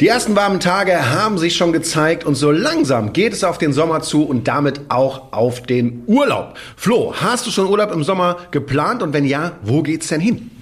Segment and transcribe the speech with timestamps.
[0.00, 3.72] Die ersten warmen Tage haben sich schon gezeigt und so langsam geht es auf den
[3.72, 6.56] Sommer zu und damit auch auf den Urlaub.
[6.76, 10.52] Flo, hast du schon Urlaub im Sommer geplant und wenn ja, wo geht's denn hin?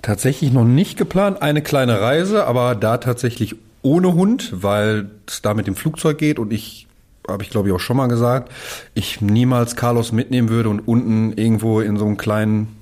[0.00, 5.52] Tatsächlich noch nicht geplant, eine kleine Reise, aber da tatsächlich ohne Hund, weil es da
[5.52, 6.86] mit dem Flugzeug geht und ich
[7.28, 8.50] habe ich glaube ich auch schon mal gesagt,
[8.94, 12.77] ich niemals Carlos mitnehmen würde und unten irgendwo in so einem kleinen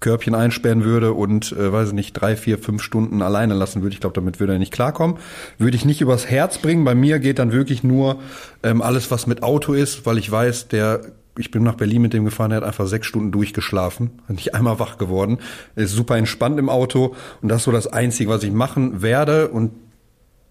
[0.00, 3.94] Körbchen einsperren würde und, äh, weiß ich nicht, drei, vier, fünf Stunden alleine lassen würde.
[3.94, 5.16] Ich glaube, damit würde er nicht klarkommen.
[5.58, 6.84] Würde ich nicht übers Herz bringen.
[6.84, 8.20] Bei mir geht dann wirklich nur
[8.62, 11.00] ähm, alles, was mit Auto ist, weil ich weiß, der
[11.36, 14.80] ich bin nach Berlin mit dem gefahren, der hat einfach sechs Stunden durchgeschlafen, nicht einmal
[14.80, 15.38] wach geworden,
[15.76, 19.48] ist super entspannt im Auto und das ist so das Einzige, was ich machen werde
[19.48, 19.70] und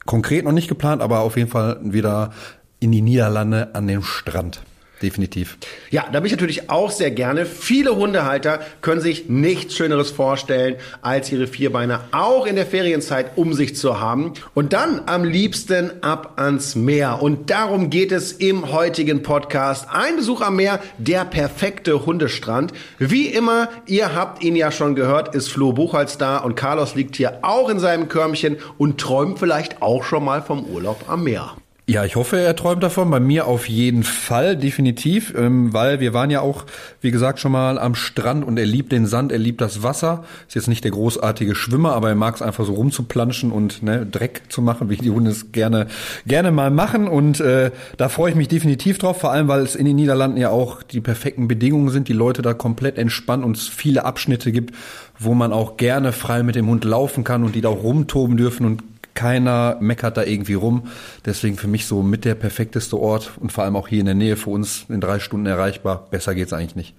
[0.05, 2.31] konkret noch nicht geplant, aber auf jeden Fall wieder
[2.79, 4.61] in die Niederlande an den Strand
[5.01, 5.57] definitiv.
[5.89, 7.45] Ja, da bin ich natürlich auch sehr gerne.
[7.45, 13.53] Viele Hundehalter können sich nichts Schöneres vorstellen, als ihre Vierbeiner auch in der Ferienzeit um
[13.53, 14.33] sich zu haben.
[14.53, 17.21] Und dann am liebsten ab ans Meer.
[17.21, 19.87] Und darum geht es im heutigen Podcast.
[19.91, 22.73] Ein Besuch am Meer, der perfekte Hundestrand.
[22.97, 27.15] Wie immer, ihr habt ihn ja schon gehört, ist Flo Buchholz da und Carlos liegt
[27.15, 31.55] hier auch in seinem Körmchen und träumt vielleicht auch schon mal vom Urlaub am Meer.
[31.89, 33.09] Ja, ich hoffe, er träumt davon.
[33.09, 36.65] Bei mir auf jeden Fall, definitiv, ähm, weil wir waren ja auch,
[36.99, 40.25] wie gesagt, schon mal am Strand und er liebt den Sand, er liebt das Wasser.
[40.49, 44.05] Ist jetzt nicht der großartige Schwimmer, aber er mag es einfach so rumzuplanschen und ne,
[44.05, 45.87] Dreck zu machen, wie die Hunde es gerne,
[46.25, 47.07] gerne mal machen.
[47.07, 50.35] Und äh, da freue ich mich definitiv drauf, vor allem, weil es in den Niederlanden
[50.35, 54.51] ja auch die perfekten Bedingungen sind, die Leute da komplett entspannen und es viele Abschnitte
[54.51, 54.75] gibt,
[55.19, 58.35] wo man auch gerne frei mit dem Hund laufen kann und die da auch rumtoben
[58.35, 58.83] dürfen und
[59.17, 60.83] keiner meckert da irgendwie rum.
[61.25, 64.15] Deswegen für mich so mit der perfekteste Ort und vor allem auch hier in der
[64.15, 66.07] Nähe für uns in drei Stunden erreichbar.
[66.11, 66.93] Besser geht's eigentlich nicht.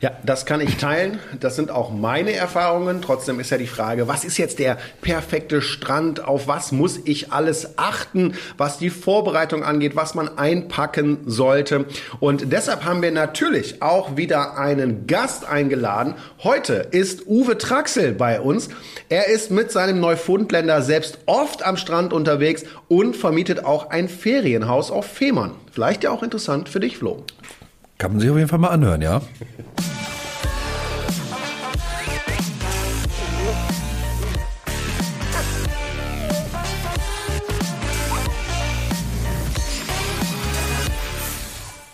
[0.00, 1.18] Ja, das kann ich teilen.
[1.40, 3.02] Das sind auch meine Erfahrungen.
[3.02, 6.24] Trotzdem ist ja die Frage, was ist jetzt der perfekte Strand?
[6.24, 11.86] Auf was muss ich alles achten, was die Vorbereitung angeht, was man einpacken sollte?
[12.20, 16.14] Und deshalb haben wir natürlich auch wieder einen Gast eingeladen.
[16.44, 18.68] Heute ist Uwe Traxel bei uns.
[19.08, 24.92] Er ist mit seinem Neufundländer selbst oft am Strand unterwegs und vermietet auch ein Ferienhaus
[24.92, 25.56] auf Fehmarn.
[25.72, 27.24] Vielleicht ja auch interessant für dich, Flo.
[27.98, 29.20] Kann man sich auf jeden Fall mal anhören, ja.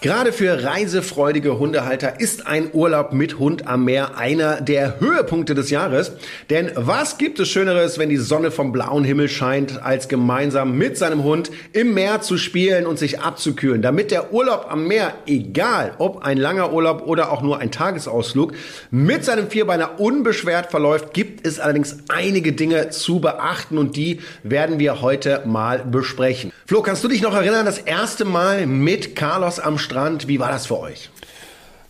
[0.04, 5.70] Gerade für reisefreudige Hundehalter ist ein Urlaub mit Hund am Meer einer der Höhepunkte des
[5.70, 6.12] Jahres.
[6.50, 10.98] Denn was gibt es Schöneres, wenn die Sonne vom blauen Himmel scheint, als gemeinsam mit
[10.98, 15.94] seinem Hund im Meer zu spielen und sich abzukühlen, damit der Urlaub am Meer, egal
[15.96, 18.52] ob ein langer Urlaub oder auch nur ein Tagesausflug,
[18.90, 24.78] mit seinem Vierbeiner unbeschwert verläuft, gibt es allerdings einige Dinge zu beachten und die werden
[24.78, 26.52] wir heute mal besprechen.
[26.66, 30.26] Flo, kannst du dich noch erinnern, das erste Mal mit Carlos am Strand Strand.
[30.26, 31.08] Wie war das für euch?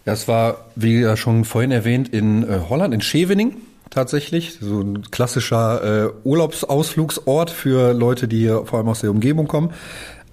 [0.05, 3.57] Das war, wie ja schon vorhin erwähnt, in äh, Holland, in Schevening
[3.89, 4.59] tatsächlich.
[4.61, 9.73] So ein klassischer äh, Urlaubsausflugsort für Leute, die vor allem aus der Umgebung kommen.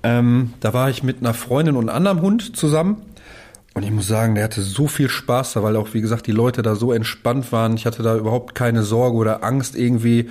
[0.04, 3.04] Ähm, da war ich mit einer Freundin und einem anderen Hund zusammen.
[3.74, 6.34] Und ich muss sagen, der hatte so viel Spaß da, weil auch, wie gesagt, die
[6.34, 7.76] Leute da so entspannt waren.
[7.76, 10.30] Ich hatte da überhaupt keine Sorge oder Angst irgendwie.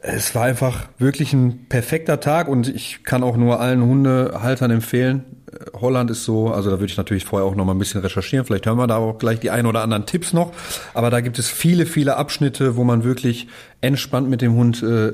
[0.00, 5.35] Es war einfach wirklich ein perfekter Tag und ich kann auch nur allen Hundehaltern empfehlen,
[5.74, 8.44] Holland ist so, also da würde ich natürlich vorher auch noch mal ein bisschen recherchieren.
[8.44, 10.52] Vielleicht hören wir da auch gleich die ein oder anderen Tipps noch.
[10.94, 13.48] Aber da gibt es viele, viele Abschnitte, wo man wirklich
[13.80, 15.12] entspannt mit dem Hund äh,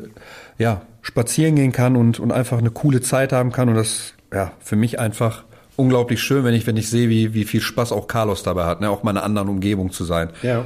[0.58, 3.68] ja, spazieren gehen kann und, und einfach eine coole Zeit haben kann.
[3.68, 5.44] Und das ja für mich einfach
[5.76, 8.80] unglaublich schön, wenn ich, wenn ich sehe, wie, wie viel Spaß auch Carlos dabei hat,
[8.80, 8.90] ne?
[8.90, 10.30] auch mal in einer anderen Umgebung zu sein.
[10.42, 10.64] Ja.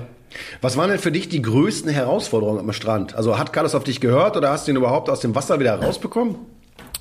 [0.61, 3.15] Was waren denn für dich die größten Herausforderungen am Strand?
[3.15, 5.81] Also hat Carlos auf dich gehört oder hast du ihn überhaupt aus dem Wasser wieder
[5.81, 6.37] rausbekommen?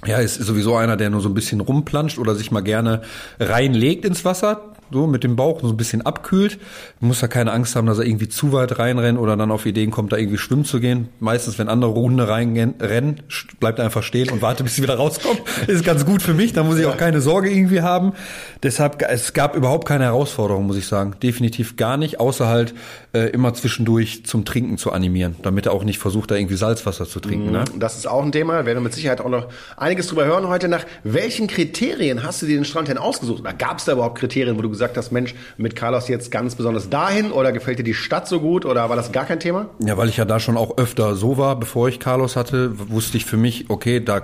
[0.05, 3.01] Ja, ist sowieso einer, der nur so ein bisschen rumplanscht oder sich mal gerne
[3.39, 6.59] reinlegt ins Wasser so mit dem Bauch so ein bisschen abkühlt.
[6.99, 9.65] Man muss da keine Angst haben, dass er irgendwie zu weit reinrennt oder dann auf
[9.65, 11.09] Ideen kommt, da irgendwie schwimmen zu gehen.
[11.19, 13.21] Meistens, wenn andere Hunde reinrennen,
[13.59, 15.41] bleibt er einfach stehen und wartet, bis sie wieder rauskommt.
[15.67, 18.13] Ist ganz gut für mich, da muss ich auch keine Sorge irgendwie haben.
[18.63, 21.15] Deshalb, es gab überhaupt keine Herausforderung, muss ich sagen.
[21.21, 22.73] Definitiv gar nicht, außer halt
[23.13, 27.05] äh, immer zwischendurch zum Trinken zu animieren, damit er auch nicht versucht, da irgendwie Salzwasser
[27.05, 27.51] zu trinken.
[27.51, 27.63] Ne?
[27.77, 29.47] Das ist auch ein Thema, werden wir mit Sicherheit auch noch
[29.77, 30.67] einiges drüber hören heute.
[30.67, 33.39] Nach welchen Kriterien hast du dir den Strand denn ausgesucht?
[33.41, 36.55] Oder gab es da überhaupt Kriterien, wo du gesagt hast, Mensch, mit Carlos jetzt ganz
[36.55, 39.69] besonders dahin oder gefällt dir die Stadt so gut oder war das gar kein Thema?
[39.79, 43.17] Ja, weil ich ja da schon auch öfter so war, bevor ich Carlos hatte, wusste
[43.17, 44.21] ich für mich, okay, da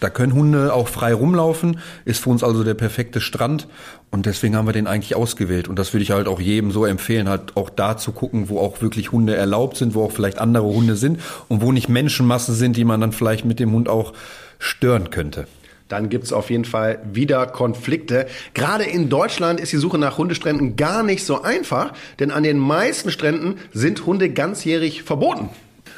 [0.00, 3.68] Da können Hunde auch frei rumlaufen, ist für uns also der perfekte Strand
[4.10, 5.68] und deswegen haben wir den eigentlich ausgewählt.
[5.68, 8.60] Und das würde ich halt auch jedem so empfehlen, halt auch da zu gucken, wo
[8.60, 12.54] auch wirklich Hunde erlaubt sind, wo auch vielleicht andere Hunde sind und wo nicht Menschenmassen
[12.54, 14.14] sind, die man dann vielleicht mit dem Hund auch
[14.58, 15.46] stören könnte
[15.90, 18.26] dann gibt's auf jeden Fall wieder Konflikte.
[18.54, 22.58] Gerade in Deutschland ist die Suche nach Hundestränden gar nicht so einfach, denn an den
[22.58, 25.50] meisten Stränden sind Hunde ganzjährig verboten.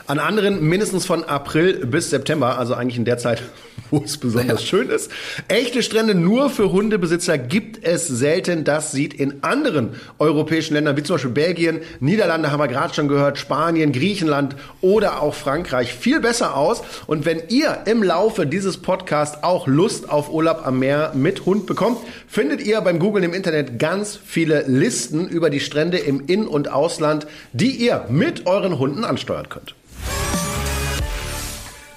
[0.07, 3.43] An anderen mindestens von April bis September, also eigentlich in der Zeit,
[3.91, 4.67] wo es besonders ja.
[4.67, 5.11] schön ist.
[5.49, 8.65] Echte Strände nur für Hundebesitzer gibt es selten.
[8.65, 13.09] Das sieht in anderen europäischen Ländern, wie zum Beispiel Belgien, Niederlande haben wir gerade schon
[13.09, 16.83] gehört, Spanien, Griechenland oder auch Frankreich viel besser aus.
[17.07, 21.67] Und wenn ihr im Laufe dieses Podcasts auch Lust auf Urlaub am Meer mit Hund
[21.67, 26.47] bekommt, findet ihr beim Google im Internet ganz viele Listen über die Strände im In-
[26.49, 29.75] und Ausland, die ihr mit euren Hunden ansteuern könnt.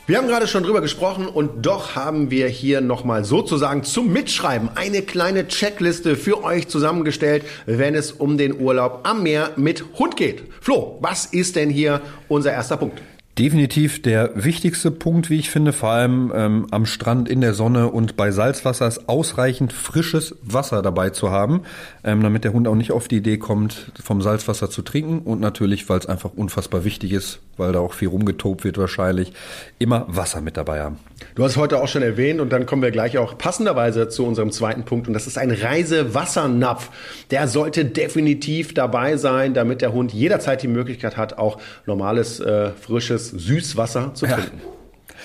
[0.07, 4.69] Wir haben gerade schon drüber gesprochen und doch haben wir hier nochmal sozusagen zum Mitschreiben
[4.75, 10.15] eine kleine Checkliste für euch zusammengestellt, wenn es um den Urlaub am Meer mit Hund
[10.15, 10.43] geht.
[10.61, 13.01] Flo, was ist denn hier unser erster Punkt?
[13.37, 17.91] Definitiv der wichtigste Punkt, wie ich finde, vor allem ähm, am Strand in der Sonne
[17.91, 21.63] und bei Salzwasser ist ausreichend frisches Wasser dabei zu haben,
[22.05, 25.41] ähm, damit der Hund auch nicht auf die Idee kommt, vom Salzwasser zu trinken und
[25.41, 29.33] natürlich, weil es einfach unfassbar wichtig ist, weil da auch viel rumgetobt wird wahrscheinlich,
[29.79, 30.97] immer Wasser mit dabei haben.
[31.35, 34.51] Du hast heute auch schon erwähnt und dann kommen wir gleich auch passenderweise zu unserem
[34.51, 36.89] zweiten Punkt und das ist ein Reisewassernapf.
[37.31, 42.71] Der sollte definitiv dabei sein, damit der Hund jederzeit die Möglichkeit hat, auch normales, äh,
[42.71, 44.61] frisches Süßwasser zu trinken.
[44.61, 45.15] Ja.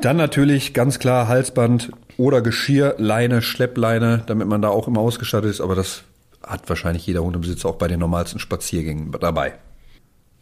[0.00, 5.50] Dann natürlich ganz klar Halsband oder Geschirr, Leine, Schleppleine, damit man da auch immer ausgestattet
[5.50, 6.02] ist, aber das
[6.42, 9.54] hat wahrscheinlich jeder Hundebesitzer auch bei den normalsten Spaziergängen dabei.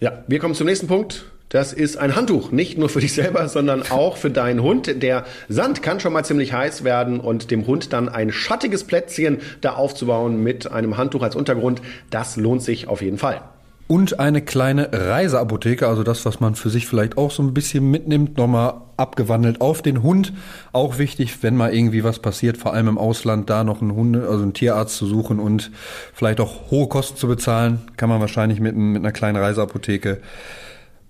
[0.00, 1.24] Ja, wir kommen zum nächsten Punkt.
[1.48, 5.02] Das ist ein Handtuch, nicht nur für dich selber, sondern auch für deinen Hund.
[5.02, 9.38] Der Sand kann schon mal ziemlich heiß werden und dem Hund dann ein schattiges Plätzchen
[9.60, 11.80] da aufzubauen mit einem Handtuch als Untergrund,
[12.10, 13.40] das lohnt sich auf jeden Fall.
[13.86, 17.90] Und eine kleine Reiseapotheke, also das, was man für sich vielleicht auch so ein bisschen
[17.90, 20.32] mitnimmt, nochmal abgewandelt auf den Hund.
[20.72, 24.26] Auch wichtig, wenn mal irgendwie was passiert, vor allem im Ausland, da noch einen Hunde,
[24.26, 25.70] also einen Tierarzt zu suchen und
[26.14, 30.20] vielleicht auch hohe Kosten zu bezahlen, kann man wahrscheinlich mit, mit einer kleinen Reiseapotheke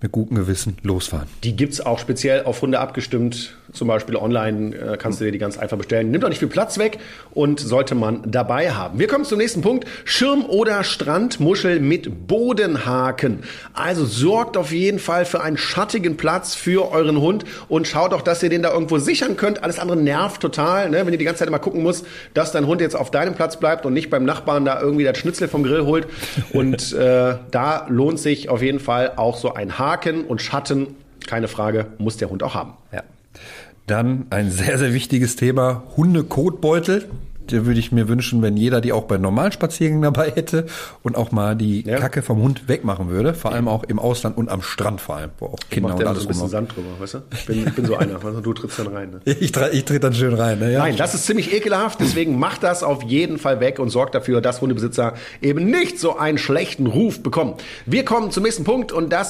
[0.01, 1.27] mit gutem Gewissen losfahren.
[1.43, 3.55] Die gibt's auch speziell auf Hunde abgestimmt.
[3.71, 6.11] Zum Beispiel online äh, kannst du dir die ganz einfach bestellen.
[6.11, 6.99] Nimmt auch nicht viel Platz weg
[7.33, 8.99] und sollte man dabei haben.
[8.99, 9.85] Wir kommen zum nächsten Punkt.
[10.03, 13.43] Schirm oder Strandmuschel mit Bodenhaken.
[13.73, 18.21] Also sorgt auf jeden Fall für einen schattigen Platz für euren Hund und schaut auch,
[18.21, 19.63] dass ihr den da irgendwo sichern könnt.
[19.63, 21.05] Alles andere nervt total, ne?
[21.05, 23.57] wenn ihr die ganze Zeit immer gucken musst, dass dein Hund jetzt auf deinem Platz
[23.57, 26.07] bleibt und nicht beim Nachbarn da irgendwie das Schnitzel vom Grill holt.
[26.53, 30.95] Und äh, da lohnt sich auf jeden Fall auch so ein Haken Haken und Schatten,
[31.27, 32.73] keine Frage, muss der Hund auch haben.
[32.91, 33.03] Ja.
[33.87, 37.07] Dann ein sehr, sehr wichtiges Thema, Hundekotbeutel.
[37.47, 40.65] Da würde ich mir wünschen, wenn jeder die auch bei normalen Spaziergängen dabei hätte
[41.03, 41.99] und auch mal die ja.
[41.99, 43.35] Kacke vom Hund wegmachen würde.
[43.35, 46.23] Vor allem auch im Ausland und am Strand vor allem, wo auch Kinder und alles
[46.23, 47.17] so ein bisschen Sand drüber, weißt du?
[47.31, 48.53] Ich bin, ich bin so einer, weißt du?
[48.53, 49.11] trittst dann rein.
[49.11, 49.19] Ne?
[49.39, 50.57] Ich, ich trete dann schön rein.
[50.57, 50.73] Ne?
[50.73, 50.79] Ja.
[50.79, 54.41] Nein, das ist ziemlich ekelhaft, deswegen macht das auf jeden Fall weg und sorgt dafür,
[54.41, 57.53] dass Hundebesitzer eben nicht so einen schlechten Ruf bekommen.
[57.85, 59.29] Wir kommen zum nächsten Punkt und das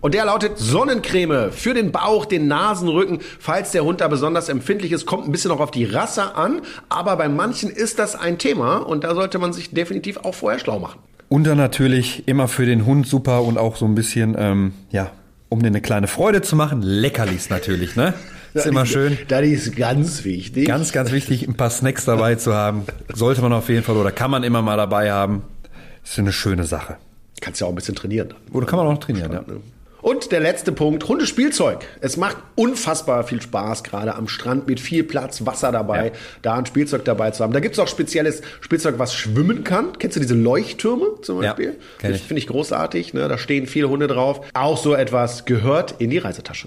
[0.00, 4.92] und der lautet Sonnencreme für den Bauch, den Nasenrücken, falls der Hund da besonders empfindlich
[4.92, 5.06] ist.
[5.06, 8.78] Kommt ein bisschen noch auf die Rasse an, aber bei manchen ist das ein Thema
[8.78, 11.00] und da sollte man sich definitiv auch vorher schlau machen.
[11.28, 15.12] Und dann natürlich immer für den Hund super und auch so ein bisschen, ähm, ja,
[15.48, 18.14] um dir eine kleine Freude zu machen, Leckerlis natürlich, ne?
[18.54, 19.16] Ist immer schön.
[19.28, 20.66] Das ist ganz wichtig.
[20.66, 22.82] Ganz, ganz wichtig, ein paar Snacks dabei zu haben.
[23.14, 25.42] Sollte man auf jeden Fall oder kann man immer mal dabei haben.
[26.02, 26.96] ist eine schöne Sache.
[27.40, 28.34] Kannst ja auch ein bisschen trainieren.
[28.52, 29.44] Oder kann man auch trainieren, ja.
[30.10, 31.86] Und der letzte Punkt, Hundespielzeug.
[32.00, 36.12] Es macht unfassbar viel Spaß, gerade am Strand mit viel Platz, Wasser dabei, ja.
[36.42, 37.52] da ein Spielzeug dabei zu haben.
[37.52, 39.96] Da gibt's auch spezielles Spielzeug, was schwimmen kann.
[40.00, 41.76] Kennst du diese Leuchttürme zum Beispiel?
[42.02, 43.14] Ja, das finde ich großartig.
[43.14, 43.28] Ne?
[43.28, 44.40] Da stehen viele Hunde drauf.
[44.52, 46.66] Auch so etwas gehört in die Reisetasche.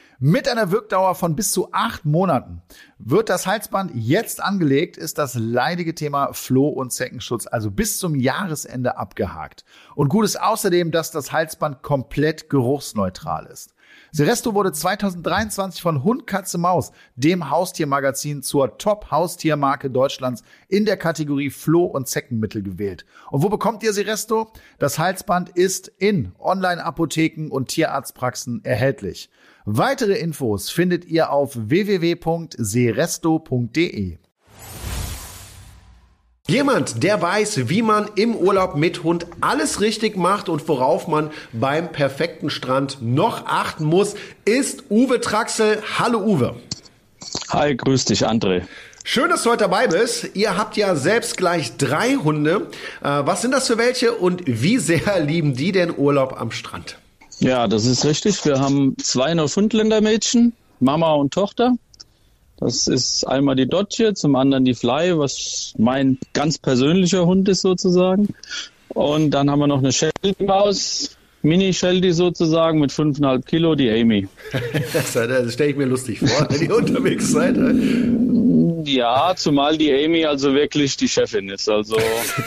[0.23, 2.61] Mit einer Wirkdauer von bis zu acht Monaten
[2.99, 8.13] wird das Halsband jetzt angelegt, ist das leidige Thema Floh- und Zeckenschutz also bis zum
[8.13, 9.65] Jahresende abgehakt.
[9.95, 13.73] Und gut ist außerdem, dass das Halsband komplett geruchsneutral ist.
[14.13, 21.49] Seresto wurde 2023 von Hund, Katze, Maus, dem Haustiermagazin, zur Top-Haustiermarke Deutschlands in der Kategorie
[21.49, 23.05] Floh- und Zeckenmittel gewählt.
[23.29, 24.51] Und wo bekommt ihr Seresto?
[24.79, 29.29] Das Halsband ist in Online-Apotheken und Tierarztpraxen erhältlich.
[29.63, 34.17] Weitere Infos findet ihr auf www.seresto.de.
[36.51, 41.31] Jemand, der weiß, wie man im Urlaub mit Hund alles richtig macht und worauf man
[41.53, 45.81] beim perfekten Strand noch achten muss, ist Uwe Traxel.
[45.97, 46.55] Hallo Uwe.
[47.51, 48.63] Hi, grüß dich, André.
[49.05, 50.31] Schön, dass du heute dabei bist.
[50.33, 52.67] Ihr habt ja selbst gleich drei Hunde.
[53.01, 56.97] Äh, was sind das für welche und wie sehr lieben die den Urlaub am Strand?
[57.39, 58.43] Ja, das ist richtig.
[58.43, 61.77] Wir haben zwei Neufundländer-Mädchen, Mama und Tochter.
[62.61, 67.61] Das ist einmal die Dotje, zum anderen die Fly, was mein ganz persönlicher Hund ist
[67.61, 68.35] sozusagen.
[68.89, 74.27] Und dann haben wir noch eine Shelby-Maus, Mini-Shelby sozusagen mit fünfeinhalb Kilo, die Amy.
[74.93, 77.57] das, das stelle ich mir lustig vor, wenn ihr unterwegs seid.
[78.85, 81.67] Ja, zumal die Amy also wirklich die Chefin ist.
[81.67, 81.97] Also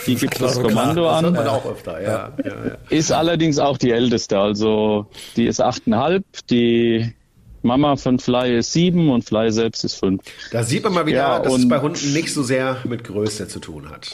[0.06, 1.25] die gibt das Kommando das an.
[1.25, 2.33] hört man auch öfter, ja.
[2.44, 2.52] ja.
[2.88, 4.38] Ist allerdings auch die älteste.
[4.38, 5.06] Also
[5.37, 7.14] die ist achteinhalb, die
[7.64, 10.23] Mama von Fly ist sieben und Fly selbst ist fünf.
[10.52, 13.49] Da sieht man mal wieder, Ja, dass es bei Hunden nicht so sehr mit Größe
[13.49, 14.11] zu tun hat.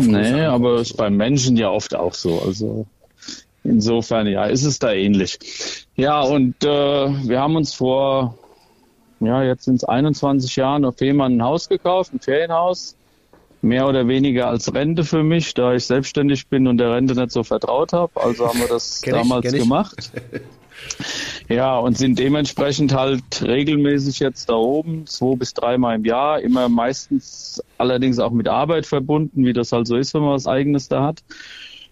[0.00, 2.42] Nee, aber ist beim Menschen ja oft auch so.
[2.42, 2.86] Also
[3.64, 5.38] insofern, ja, ist es da ähnlich.
[5.96, 8.38] Ja, und äh, wir haben uns vor,
[9.20, 12.96] ja, jetzt sind es 21 Jahren auf Fehmarn ein Haus gekauft, ein Ferienhaus.
[13.62, 17.30] Mehr oder weniger als Rente für mich, da ich selbstständig bin und der Rente nicht
[17.30, 18.12] so vertraut habe.
[18.22, 20.12] Also haben wir das damals gemacht.
[21.48, 26.68] Ja, und sind dementsprechend halt regelmäßig jetzt da oben, zwei bis dreimal im Jahr, immer
[26.68, 30.88] meistens allerdings auch mit Arbeit verbunden, wie das halt so ist, wenn man was Eigenes
[30.88, 31.22] da hat.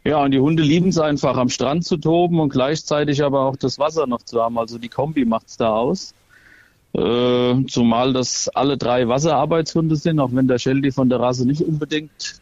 [0.05, 3.57] Ja, und die Hunde lieben es einfach, am Strand zu toben und gleichzeitig aber auch
[3.57, 4.59] das Wasser noch zu haben.
[4.59, 6.15] Also die Kombi macht's da aus.
[6.95, 11.63] Äh, zumal das alle drei Wasserarbeitshunde sind, auch wenn der Shelby von der Rasse nicht
[11.63, 12.42] unbedingt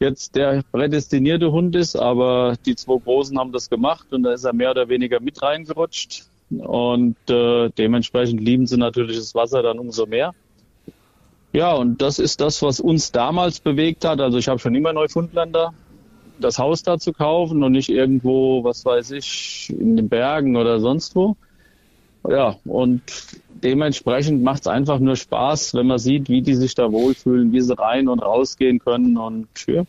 [0.00, 4.44] jetzt der prädestinierte Hund ist, aber die zwei Großen haben das gemacht und da ist
[4.44, 6.24] er mehr oder weniger mit reingerutscht.
[6.50, 10.34] Und äh, dementsprechend lieben sie natürlich das Wasser dann umso mehr.
[11.52, 14.20] Ja, und das ist das, was uns damals bewegt hat.
[14.20, 15.74] Also ich habe schon immer Neufundländer,
[16.40, 20.80] das Haus da zu kaufen und nicht irgendwo, was weiß ich, in den Bergen oder
[20.80, 21.36] sonst wo.
[22.28, 23.02] Ja, und
[23.62, 27.60] dementsprechend macht es einfach nur Spaß, wenn man sieht, wie die sich da wohlfühlen, wie
[27.60, 29.16] sie rein und rausgehen können.
[29.16, 29.84] Und ja,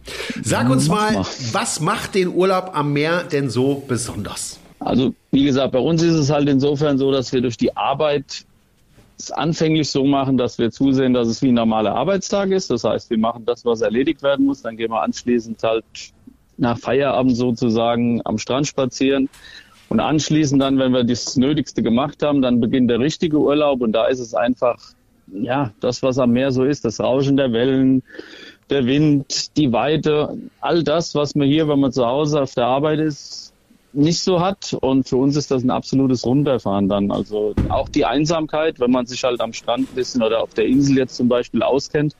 [0.43, 1.25] Sag uns Mach mal, mal.
[1.51, 4.59] was macht den Urlaub am Meer denn so besonders?
[4.79, 8.45] Also, wie gesagt, bei uns ist es halt insofern so, dass wir durch die Arbeit
[9.19, 12.69] es anfänglich so machen, dass wir zusehen, dass es wie ein normaler Arbeitstag ist.
[12.69, 14.61] Das heißt, wir machen das, was erledigt werden muss.
[14.61, 15.83] Dann gehen wir anschließend halt
[16.57, 19.29] nach Feierabend sozusagen am Strand spazieren.
[19.89, 23.81] Und anschließend dann, wenn wir das Nötigste gemacht haben, dann beginnt der richtige Urlaub.
[23.81, 24.77] Und da ist es einfach,
[25.27, 28.03] ja, das, was am Meer so ist, das Rauschen der Wellen,
[28.69, 32.67] der Wind, die Weite, all das, was man hier, wenn man zu Hause auf der
[32.67, 33.48] Arbeit ist,
[33.91, 34.77] nicht so hat.
[34.81, 37.11] Und für uns ist das ein absolutes Runterfahren dann.
[37.11, 40.65] Also auch die Einsamkeit, wenn man sich halt am Strand ein bisschen oder auf der
[40.65, 42.15] Insel jetzt zum Beispiel auskennt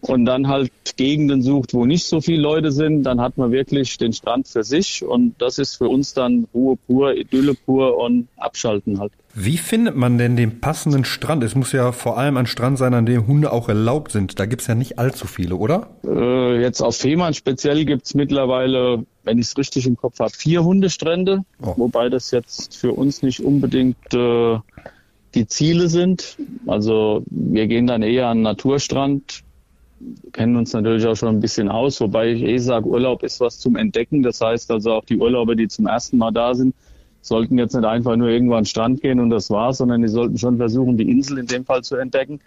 [0.00, 3.96] und dann halt Gegenden sucht, wo nicht so viele Leute sind, dann hat man wirklich
[3.96, 5.04] den Strand für sich.
[5.04, 9.12] Und das ist für uns dann Ruhe pur, Idylle pur und Abschalten halt.
[9.36, 11.42] Wie findet man denn den passenden Strand?
[11.42, 14.38] Es muss ja vor allem ein Strand sein, an dem Hunde auch erlaubt sind.
[14.38, 15.88] Da gibt's ja nicht allzu viele, oder?
[16.06, 20.62] Äh, jetzt auf Fehmarn speziell gibt's mittlerweile, wenn ich es richtig im Kopf habe, vier
[20.62, 21.74] Hundestrände, Oh.
[21.76, 24.58] wobei das jetzt für uns nicht unbedingt äh,
[25.34, 26.36] die Ziele sind.
[26.68, 29.42] Also wir gehen dann eher an den Naturstrand,
[30.32, 33.58] kennen uns natürlich auch schon ein bisschen aus, wobei ich eh sage, Urlaub ist was
[33.58, 34.22] zum Entdecken.
[34.22, 36.72] Das heißt also auch die Urlauber, die zum ersten Mal da sind,
[37.24, 40.08] sollten jetzt nicht einfach nur irgendwo an den Strand gehen und das war's, sondern die
[40.08, 42.40] sollten schon versuchen, die Insel in dem Fall zu entdecken.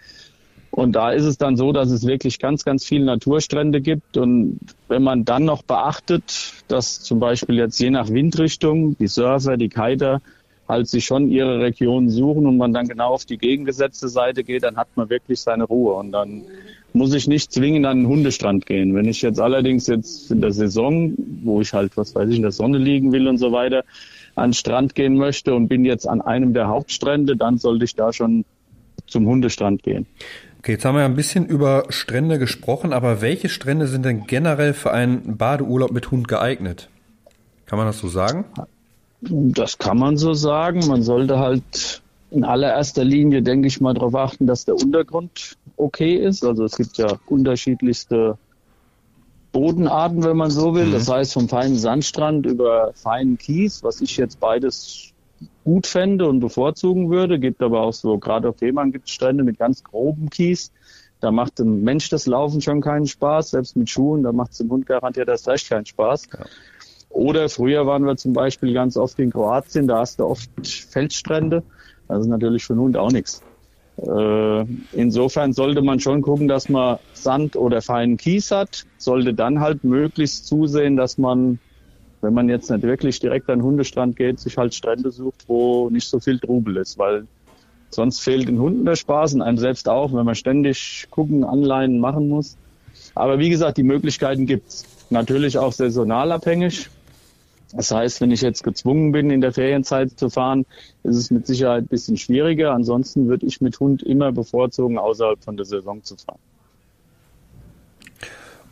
[0.70, 4.16] Und da ist es dann so, dass es wirklich ganz, ganz viele Naturstrände gibt.
[4.16, 9.56] Und wenn man dann noch beachtet, dass zum Beispiel jetzt je nach Windrichtung die Surfer,
[9.56, 10.20] die Kiter
[10.68, 14.62] halt sich schon ihre Region suchen und man dann genau auf die gegengesetzte Seite geht,
[14.62, 15.94] dann hat man wirklich seine Ruhe.
[15.94, 16.44] Und dann
[16.92, 18.94] muss ich nicht zwingend an den Hundestrand gehen.
[18.94, 22.42] Wenn ich jetzt allerdings jetzt in der Saison, wo ich halt, was weiß ich, in
[22.42, 23.84] der Sonne liegen will und so weiter,
[24.34, 27.94] an den Strand gehen möchte und bin jetzt an einem der Hauptstrände, dann sollte ich
[27.94, 28.44] da schon
[29.06, 30.06] zum Hundestrand gehen.
[30.58, 34.26] Okay, jetzt haben wir ja ein bisschen über Strände gesprochen, aber welche Strände sind denn
[34.26, 36.88] generell für einen Badeurlaub mit Hund geeignet?
[37.66, 38.44] Kann man das so sagen?
[39.20, 40.80] Das kann man so sagen.
[40.88, 46.14] Man sollte halt in allererster Linie, denke ich mal, darauf achten, dass der Untergrund okay
[46.16, 46.44] ist.
[46.44, 48.36] Also es gibt ja unterschiedlichste
[49.52, 50.86] Bodenarten, wenn man so will.
[50.86, 50.92] Mhm.
[50.92, 55.12] Das heißt vom feinen Sandstrand über feinen Kies, was ich jetzt beides
[55.64, 57.38] gut fände und bevorzugen würde.
[57.38, 60.72] Gibt aber auch so, gerade auf Fehmarn gibt es Strände mit ganz groben Kies.
[61.20, 64.58] Da macht dem Mensch das Laufen schon keinen Spaß, selbst mit Schuhen, da macht es
[64.58, 66.28] dem Hund garantiert erst recht keinen Spaß.
[66.32, 66.44] Ja.
[67.10, 71.64] Oder früher waren wir zum Beispiel ganz oft in Kroatien, da hast du oft Feldstrände.
[72.06, 73.42] Das ist natürlich für den Hund auch nichts.
[74.00, 79.60] Äh, insofern sollte man schon gucken, dass man Sand oder feinen Kies hat, sollte dann
[79.60, 81.58] halt möglichst zusehen, dass man
[82.20, 85.88] wenn man jetzt nicht wirklich direkt an den Hundestrand geht, sich halt Strände sucht, wo
[85.90, 87.26] nicht so viel Trubel ist, weil
[87.90, 92.00] sonst fehlt den Hunden der Spaß und einem selbst auch, wenn man ständig gucken, anleihen
[92.00, 92.56] machen muss.
[93.14, 94.84] Aber wie gesagt, die Möglichkeiten gibt's.
[95.10, 96.90] Natürlich auch saisonal abhängig.
[97.72, 100.64] Das heißt, wenn ich jetzt gezwungen bin, in der Ferienzeit zu fahren,
[101.02, 102.72] ist es mit Sicherheit ein bisschen schwieriger.
[102.72, 106.38] Ansonsten würde ich mit Hund immer bevorzugen, außerhalb von der Saison zu fahren.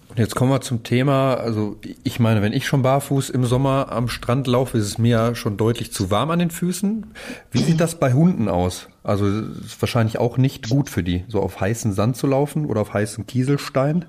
[0.09, 3.93] Und jetzt kommen wir zum Thema, also ich meine, wenn ich schon barfuß im Sommer
[3.93, 7.07] am Strand laufe, ist es mir ja schon deutlich zu warm an den Füßen.
[7.51, 8.89] Wie sieht das bei Hunden aus?
[9.03, 12.81] Also ist wahrscheinlich auch nicht gut für die, so auf heißen Sand zu laufen oder
[12.81, 14.07] auf heißen Kieselstein?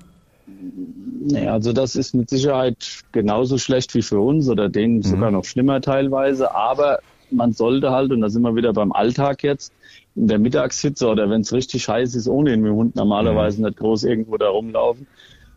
[1.20, 5.02] Nee, also das ist mit Sicherheit genauso schlecht wie für uns oder denen mhm.
[5.02, 6.54] sogar noch schlimmer teilweise.
[6.54, 7.00] Aber
[7.30, 9.72] man sollte halt, und da sind wir wieder beim Alltag jetzt,
[10.14, 13.66] in der Mittagshitze oder wenn es richtig heiß ist, mit dem Hund normalerweise mhm.
[13.66, 15.06] nicht groß irgendwo da rumlaufen.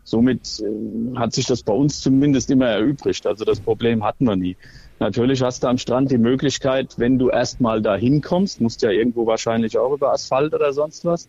[0.03, 3.25] Somit äh, hat sich das bei uns zumindest immer erübrigt.
[3.27, 4.57] Also das Problem hatten wir nie.
[4.99, 9.25] Natürlich hast du am Strand die Möglichkeit, wenn du erstmal da hinkommst, musst ja irgendwo
[9.25, 11.27] wahrscheinlich auch über Asphalt oder sonst was,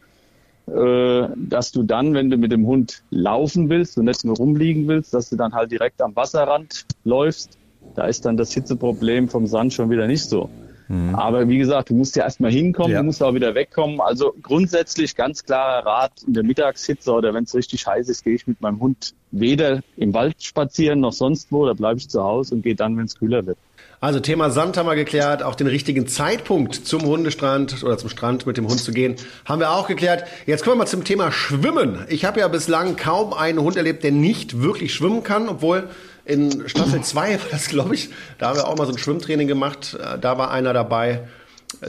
[0.67, 5.13] dass du dann, wenn du mit dem Hund laufen willst und nicht nur rumliegen willst,
[5.13, 7.59] dass du dann halt direkt am Wasserrand läufst.
[7.95, 10.49] Da ist dann das Hitzeproblem vom Sand schon wieder nicht so.
[10.89, 11.15] Mhm.
[11.15, 12.99] Aber wie gesagt, du musst ja erstmal hinkommen, ja.
[12.99, 14.01] du musst auch wieder wegkommen.
[14.01, 18.35] Also grundsätzlich ganz klarer Rat in der Mittagshitze oder wenn es richtig heiß ist, gehe
[18.35, 22.23] ich mit meinem Hund weder im Wald spazieren noch sonst wo, da bleibe ich zu
[22.23, 23.59] Hause und gehe dann, wenn es kühler wird.
[24.03, 28.47] Also Thema Sand haben wir geklärt, auch den richtigen Zeitpunkt zum Hundestrand oder zum Strand
[28.47, 30.25] mit dem Hund zu gehen, haben wir auch geklärt.
[30.45, 32.05] Jetzt kommen wir mal zum Thema Schwimmen.
[32.09, 35.89] Ich habe ja bislang kaum einen Hund erlebt, der nicht wirklich schwimmen kann, obwohl
[36.25, 39.47] in Staffel 2 war das, glaube ich, da haben wir auch mal so ein Schwimmtraining
[39.47, 39.97] gemacht.
[40.03, 41.29] Äh, da war einer dabei,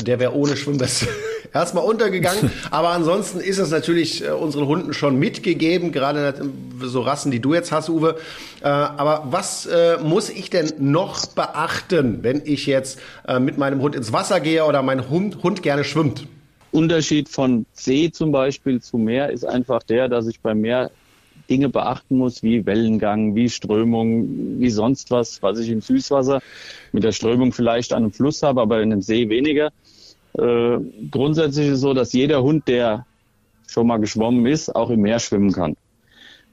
[0.02, 1.08] der wäre ohne Schwimmweste
[1.54, 2.52] erstmal untergegangen.
[2.72, 6.34] Aber ansonsten ist es natürlich äh, unseren Hunden schon mitgegeben, gerade
[6.82, 8.18] so Rassen, die du jetzt hast, Uwe.
[8.62, 13.00] Äh, aber was äh, muss ich denn noch beachten, wenn ich jetzt
[13.40, 16.28] mit meinem Hund ins Wasser gehe oder mein Hund, Hund gerne schwimmt?
[16.72, 20.92] Unterschied von See zum Beispiel zu Meer ist einfach der, dass ich beim Meer
[21.50, 26.42] Dinge beachten muss, wie Wellengang, wie Strömung, wie sonst was, was ich im Süßwasser
[26.92, 29.72] mit der Strömung vielleicht an einem Fluss habe, aber in einem See weniger.
[30.38, 30.78] Äh,
[31.12, 33.06] grundsätzlich ist es so, dass jeder Hund, der
[33.68, 35.76] schon mal geschwommen ist, auch im Meer schwimmen kann.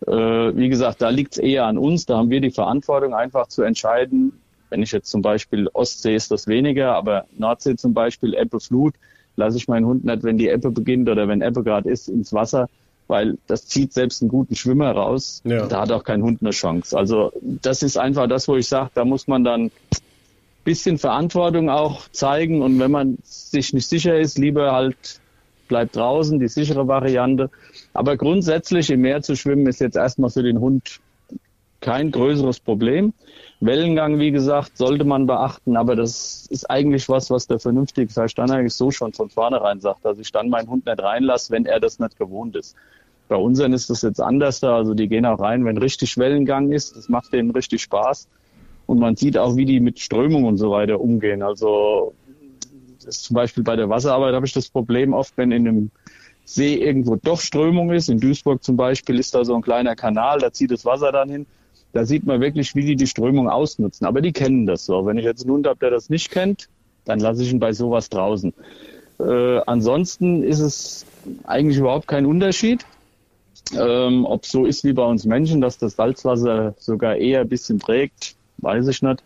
[0.06, 2.06] Äh, wie gesagt, da liegt es eher an uns.
[2.06, 4.32] Da haben wir die Verantwortung, einfach zu entscheiden,
[4.70, 8.94] wenn ich jetzt zum Beispiel Ostsee ist das weniger, aber Nordsee zum Beispiel, Ebbe, Flut,
[9.36, 12.32] lasse ich meinen Hund nicht, wenn die Ebbe beginnt oder wenn Ebbe gerade ist, ins
[12.32, 12.68] Wasser,
[13.08, 15.42] weil das zieht selbst einen guten Schwimmer raus.
[15.44, 15.66] Ja.
[15.66, 16.96] Da hat auch kein Hund eine Chance.
[16.96, 19.70] Also das ist einfach das, wo ich sage, da muss man dann
[20.64, 25.20] bisschen Verantwortung auch zeigen und wenn man sich nicht sicher ist, lieber halt
[25.68, 27.48] bleibt draußen, die sichere Variante.
[27.94, 31.00] Aber grundsätzlich im Meer zu schwimmen ist jetzt erstmal für den Hund
[31.80, 33.14] kein größeres Problem.
[33.60, 38.50] Wellengang, wie gesagt, sollte man beachten, aber das ist eigentlich was, was der vernünftige Verstand
[38.50, 41.80] eigentlich so schon von vornherein sagt, dass ich dann meinen Hund nicht reinlasse, wenn er
[41.80, 42.76] das nicht gewohnt ist.
[43.28, 44.76] Bei unseren ist das jetzt anders da.
[44.76, 46.96] Also die gehen auch rein, wenn richtig Wellengang ist.
[46.96, 48.28] Das macht denen richtig Spaß.
[48.90, 51.42] Und man sieht auch, wie die mit Strömung und so weiter umgehen.
[51.42, 52.12] Also
[52.98, 55.90] zum Beispiel bei der Wasserarbeit habe ich das Problem oft, wenn in einem
[56.44, 58.08] See irgendwo doch Strömung ist.
[58.08, 61.28] In Duisburg zum Beispiel ist da so ein kleiner Kanal, da zieht das Wasser dann
[61.28, 61.46] hin.
[61.92, 64.08] Da sieht man wirklich, wie die die Strömung ausnutzen.
[64.08, 65.06] Aber die kennen das so.
[65.06, 66.68] Wenn ich jetzt einen Hund habe, der das nicht kennt,
[67.04, 68.52] dann lasse ich ihn bei sowas draußen.
[69.20, 71.06] Äh, ansonsten ist es
[71.44, 72.84] eigentlich überhaupt kein Unterschied.
[73.72, 77.78] Ähm, ob so ist wie bei uns Menschen, dass das Salzwasser sogar eher ein bisschen
[77.78, 79.22] trägt, weiß ich nicht.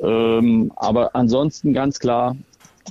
[0.00, 2.36] Ähm, aber ansonsten ganz klar,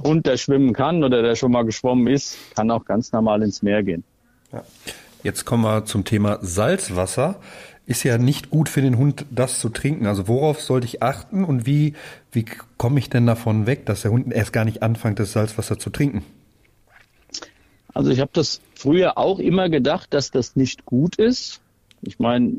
[0.03, 3.61] Hund, der schwimmen kann oder der schon mal geschwommen ist, kann auch ganz normal ins
[3.61, 4.03] Meer gehen.
[4.51, 4.63] Ja.
[5.23, 7.39] Jetzt kommen wir zum Thema Salzwasser.
[7.85, 10.05] Ist ja nicht gut für den Hund, das zu trinken.
[10.05, 11.95] Also worauf sollte ich achten und wie,
[12.31, 12.45] wie
[12.77, 15.89] komme ich denn davon weg, dass der Hund erst gar nicht anfängt, das Salzwasser zu
[15.89, 16.23] trinken?
[17.93, 21.59] Also ich habe das früher auch immer gedacht, dass das nicht gut ist.
[22.01, 22.53] Ich meine,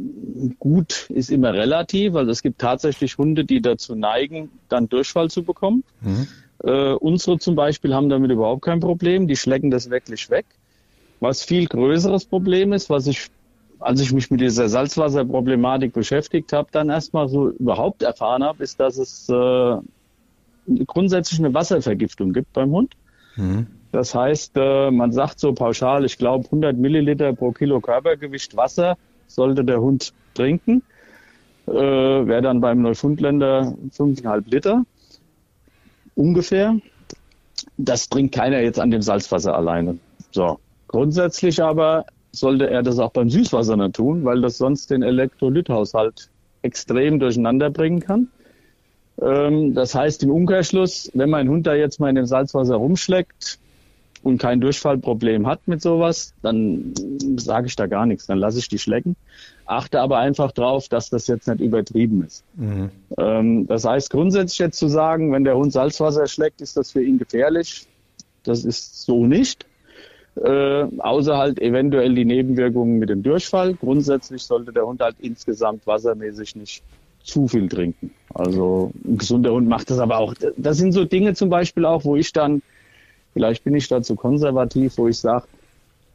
[0.58, 2.14] gut ist immer relativ.
[2.14, 5.84] Also es gibt tatsächlich Hunde, die dazu neigen, dann Durchfall zu bekommen.
[6.00, 6.26] Mhm.
[6.62, 9.26] Äh, unsere zum Beispiel haben damit überhaupt kein Problem.
[9.26, 10.46] Die schlecken das wirklich weg.
[11.20, 13.28] Was viel größeres Problem ist, was ich,
[13.78, 18.78] als ich mich mit dieser Salzwasserproblematik beschäftigt habe, dann erstmal so überhaupt erfahren habe, ist,
[18.80, 19.76] dass es äh,
[20.86, 22.94] grundsätzlich eine Wasservergiftung gibt beim Hund.
[23.36, 23.66] Mhm.
[23.92, 28.96] Das heißt, äh, man sagt so pauschal, ich glaube 100 Milliliter pro Kilo Körpergewicht Wasser
[29.34, 30.82] sollte der Hund trinken.
[31.66, 34.84] Äh, Wäre dann beim Neufundländer 5,5 Liter
[36.14, 36.76] ungefähr.
[37.76, 39.98] Das trinkt keiner jetzt an dem Salzwasser alleine.
[40.32, 40.58] So.
[40.88, 46.30] Grundsätzlich aber sollte er das auch beim Süßwasser nicht tun, weil das sonst den Elektrolythaushalt
[46.62, 48.28] extrem durcheinander bringen kann.
[49.22, 53.59] Ähm, das heißt im Umkehrschluss, wenn mein Hund da jetzt mal in dem Salzwasser rumschlägt
[54.22, 56.92] und kein Durchfallproblem hat mit sowas, dann
[57.36, 59.16] sage ich da gar nichts, dann lasse ich die schlecken.
[59.66, 62.44] Achte aber einfach drauf, dass das jetzt nicht übertrieben ist.
[62.56, 62.90] Mhm.
[63.18, 67.02] Ähm, das heißt grundsätzlich jetzt zu sagen, wenn der Hund Salzwasser schlägt, ist das für
[67.02, 67.86] ihn gefährlich.
[68.42, 69.66] Das ist so nicht.
[70.36, 73.74] Äh, außer halt eventuell die Nebenwirkungen mit dem Durchfall.
[73.74, 76.82] Grundsätzlich sollte der Hund halt insgesamt wassermäßig nicht
[77.22, 78.12] zu viel trinken.
[78.34, 80.34] Also ein gesunder Hund macht das aber auch.
[80.56, 82.62] Das sind so Dinge zum Beispiel auch, wo ich dann,
[83.32, 85.46] vielleicht bin ich da zu konservativ, wo ich sage,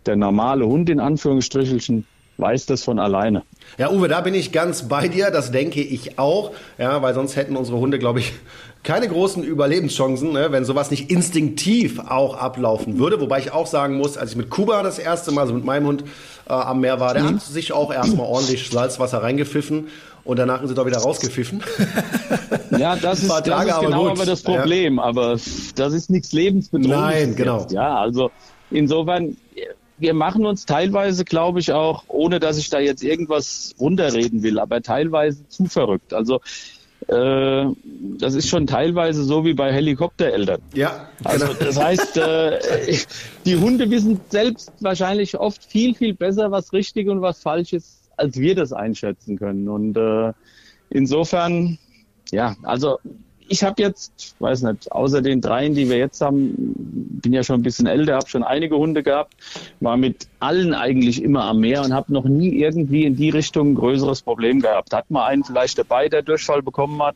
[0.06, 2.06] der normale Hund in Anführungsstrichelchen
[2.38, 3.44] weiß das von alleine.
[3.78, 5.32] Ja, Uwe, da bin ich ganz bei dir.
[5.32, 6.52] Das denke ich auch.
[6.78, 8.34] Ja, weil sonst hätten unsere Hunde, glaube ich,
[8.84, 13.20] keine großen Überlebenschancen, ne, wenn sowas nicht instinktiv auch ablaufen würde.
[13.20, 15.88] Wobei ich auch sagen muss, als ich mit Kuba das erste Mal, so mit meinem
[15.88, 16.04] Hund
[16.48, 17.36] äh, am Meer war, der mhm.
[17.36, 19.88] hat sich auch erstmal ordentlich Salzwasser reingepfiffen
[20.26, 21.64] und danach sind sie doch wieder rausgepfiffen.
[22.78, 24.98] Ja, das ist, das ist aber genau aber das Problem.
[24.98, 25.04] Ja.
[25.04, 25.38] Aber
[25.76, 27.00] das ist nichts lebensbedrohliches.
[27.00, 27.62] Nein, genau.
[27.62, 27.72] Jetzt.
[27.72, 28.32] Ja, also
[28.70, 29.38] insofern,
[29.98, 34.60] wir machen uns teilweise, glaube ich, auch, ohne dass ich da jetzt irgendwas runterreden will,
[34.60, 36.14] aber teilweise zu verrückt.
[36.14, 36.42] Also
[37.08, 37.66] äh,
[38.18, 40.62] das ist schon teilweise so wie bei Helikoptereltern.
[40.74, 41.08] Ja.
[41.24, 41.60] Also genau.
[41.60, 42.98] das heißt, äh,
[43.46, 48.05] die Hunde wissen selbst wahrscheinlich oft viel, viel besser, was richtig und was falsch ist,
[48.18, 49.68] als wir das einschätzen können.
[49.68, 50.34] Und äh,
[50.90, 51.78] insofern,
[52.32, 53.00] ja, also
[53.48, 56.54] ich habe jetzt, weiß nicht, außer den dreien, die wir jetzt haben,
[57.22, 59.34] bin ja schon ein bisschen älter, habe schon einige Hunde gehabt,
[59.80, 63.72] war mit allen eigentlich immer am Meer und habe noch nie irgendwie in die Richtung
[63.72, 64.94] ein größeres Problem gehabt.
[64.94, 67.16] Hat mal einen vielleicht dabei, der Durchfall bekommen hat,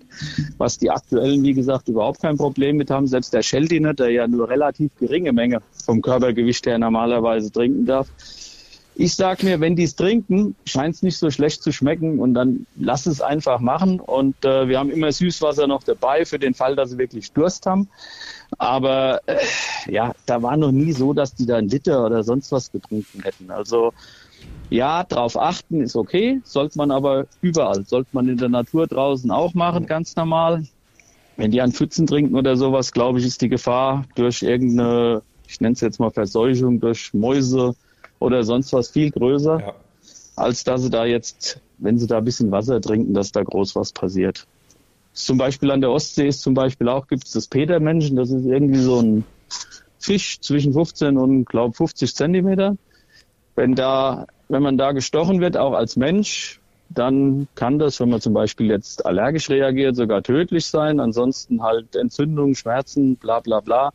[0.58, 3.08] was die aktuellen, wie gesagt, überhaupt kein Problem mit haben.
[3.08, 8.08] Selbst der Sheldiner, der ja nur relativ geringe Menge vom Körpergewicht her normalerweise trinken darf,
[9.00, 12.34] ich sag mir, wenn die es trinken, scheint es nicht so schlecht zu schmecken und
[12.34, 14.02] dann lass es einfach machen.
[14.02, 17.66] Und äh, wir haben immer Süßwasser noch dabei für den Fall, dass sie wirklich Durst
[17.66, 17.88] haben.
[18.58, 19.38] Aber äh,
[19.88, 23.24] ja, da war noch nie so, dass die da ein Liter oder sonst was getrunken
[23.24, 23.50] hätten.
[23.52, 23.94] Also
[24.70, 29.32] ja, drauf achten ist okay, sollte man aber überall, sollte man in der Natur draußen
[29.32, 30.66] auch machen, ganz normal.
[31.38, 35.62] Wenn die an Pfützen trinken oder sowas, glaube ich, ist die Gefahr durch irgendeine, ich
[35.62, 37.76] nenne es jetzt mal Verseuchung, durch Mäuse,
[38.20, 39.74] oder sonst was viel größer, ja.
[40.36, 43.76] als dass sie da jetzt, wenn sie da ein bisschen Wasser trinken, dass da groß
[43.76, 44.46] was passiert.
[45.14, 48.46] Zum Beispiel an der Ostsee ist zum Beispiel auch, gibt es das Petermenschen, das ist
[48.46, 49.26] irgendwie so ein
[49.98, 52.78] Fisch zwischen 15 und, glaube 50 Zentimeter.
[53.56, 58.22] Wenn da, wenn man da gestochen wird, auch als Mensch, dann kann das, wenn man
[58.22, 61.00] zum Beispiel jetzt allergisch reagiert, sogar tödlich sein.
[61.00, 63.92] Ansonsten halt Entzündung, Schmerzen, bla bla bla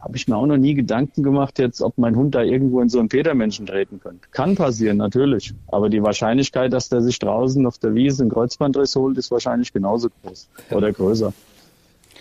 [0.00, 2.88] habe ich mir auch noch nie Gedanken gemacht, jetzt, ob mein Hund da irgendwo in
[2.88, 4.28] so einen Petermenschen treten könnte.
[4.30, 5.54] Kann passieren, natürlich.
[5.68, 9.72] Aber die Wahrscheinlichkeit, dass der sich draußen auf der Wiese einen Kreuzbandriss holt, ist wahrscheinlich
[9.72, 11.32] genauso groß oder größer.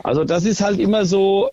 [0.01, 1.49] Also das ist halt immer so,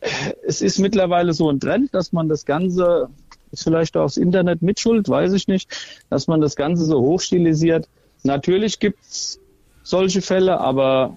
[0.47, 3.09] es ist mittlerweile so ein Trend, dass man das Ganze,
[3.53, 5.71] ist vielleicht auch aufs Internet mitschuld, weiß ich nicht,
[6.09, 7.89] dass man das Ganze so hochstilisiert.
[8.23, 9.41] Natürlich gibt's
[9.83, 11.17] solche Fälle, aber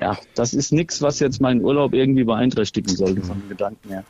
[0.00, 4.04] ja, das ist nichts, was jetzt meinen Urlaub irgendwie beeinträchtigen sollte von den Gedanken her.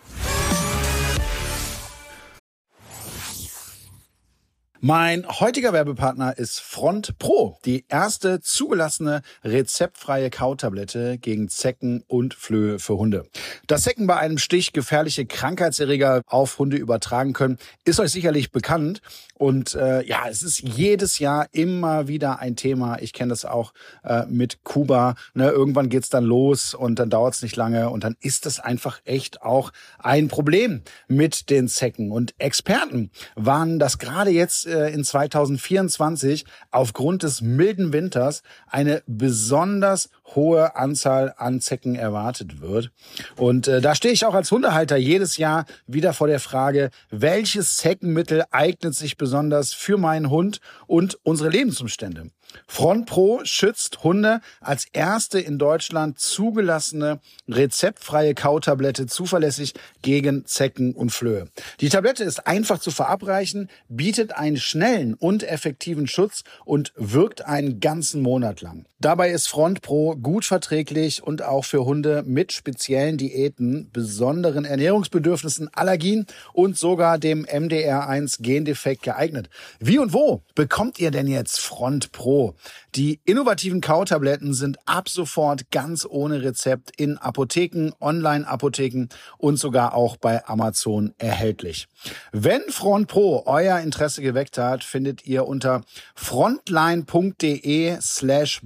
[4.81, 12.79] Mein heutiger Werbepartner ist Front Pro, die erste zugelassene rezeptfreie Kautablette gegen Zecken und Flöhe
[12.79, 13.27] für Hunde.
[13.67, 19.03] Dass Zecken bei einem Stich gefährliche Krankheitserreger auf Hunde übertragen können, ist euch sicherlich bekannt.
[19.35, 22.99] Und äh, ja, es ist jedes Jahr immer wieder ein Thema.
[23.01, 23.73] Ich kenne das auch
[24.05, 25.17] äh, mit Kuba.
[25.35, 29.01] Ne, irgendwann geht's dann los und dann dauert's nicht lange und dann ist das einfach
[29.05, 32.12] echt auch ein Problem mit den Zecken.
[32.12, 40.11] Und Experten warnen, dass gerade jetzt äh, in 2024 aufgrund des milden Winters eine besonders
[40.35, 42.91] hohe Anzahl an Zecken erwartet wird.
[43.37, 47.77] Und äh, da stehe ich auch als Hundehalter jedes Jahr wieder vor der Frage, welches
[47.77, 52.31] Zeckenmittel eignet sich besonders für meinen Hund und unsere Lebensumstände.
[52.67, 61.11] Front Pro schützt Hunde als erste in Deutschland zugelassene rezeptfreie Kautablette zuverlässig gegen Zecken und
[61.11, 61.49] Flöhe.
[61.81, 67.81] Die Tablette ist einfach zu verabreichen, bietet einen schnellen und effektiven Schutz und wirkt einen
[67.81, 68.87] ganzen Monat lang.
[69.01, 75.68] Dabei ist Front Pro gut verträglich und auch für Hunde mit speziellen Diäten, besonderen Ernährungsbedürfnissen,
[75.72, 79.48] Allergien und sogar dem MDR1 Gendefekt geeignet.
[79.81, 82.54] Wie und wo bekommt ihr denn jetzt Front Pro?
[82.94, 90.16] Die innovativen Kautabletten sind ab sofort ganz ohne Rezept in Apotheken, Online-Apotheken und sogar auch
[90.16, 91.87] bei Amazon erhältlich.
[92.33, 95.83] Wenn Front Pro euer Interesse geweckt hat, findet ihr unter
[96.14, 98.61] frontline.de slash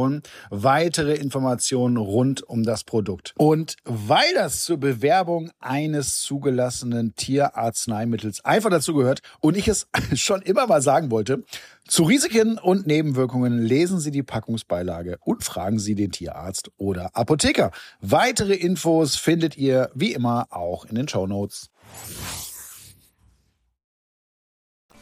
[0.00, 3.34] Basisinformationen weitere Informationen rund um das Produkt.
[3.36, 10.42] Und weil das zur Bewerbung eines zugelassenen Tierarzneimittels einfach dazu gehört und ich es schon
[10.42, 11.44] immer mal sagen wollte,
[11.86, 17.72] zu Risiken und Nebenwirkungen lesen Sie die Packungsbeilage und fragen Sie den Tierarzt oder Apotheker.
[18.00, 21.70] Weitere Infos findet ihr wie immer auch in den Show Notes.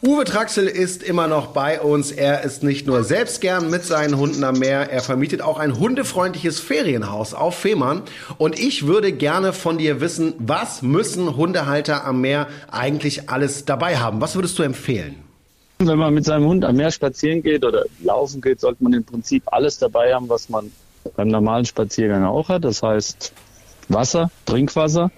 [0.00, 2.12] Uwe Traxel ist immer noch bei uns.
[2.12, 5.76] Er ist nicht nur selbst gern mit seinen Hunden am Meer, er vermietet auch ein
[5.76, 8.02] hundefreundliches Ferienhaus auf Fehmarn.
[8.38, 13.96] Und ich würde gerne von dir wissen, was müssen Hundehalter am Meer eigentlich alles dabei
[13.96, 14.20] haben?
[14.20, 15.16] Was würdest du empfehlen?
[15.80, 19.04] Wenn man mit seinem Hund am Meer spazieren geht oder laufen geht, sollte man im
[19.04, 20.70] Prinzip alles dabei haben, was man
[21.16, 22.64] beim normalen Spaziergang auch hat.
[22.64, 23.32] Das heißt
[23.88, 25.10] Wasser, Trinkwasser.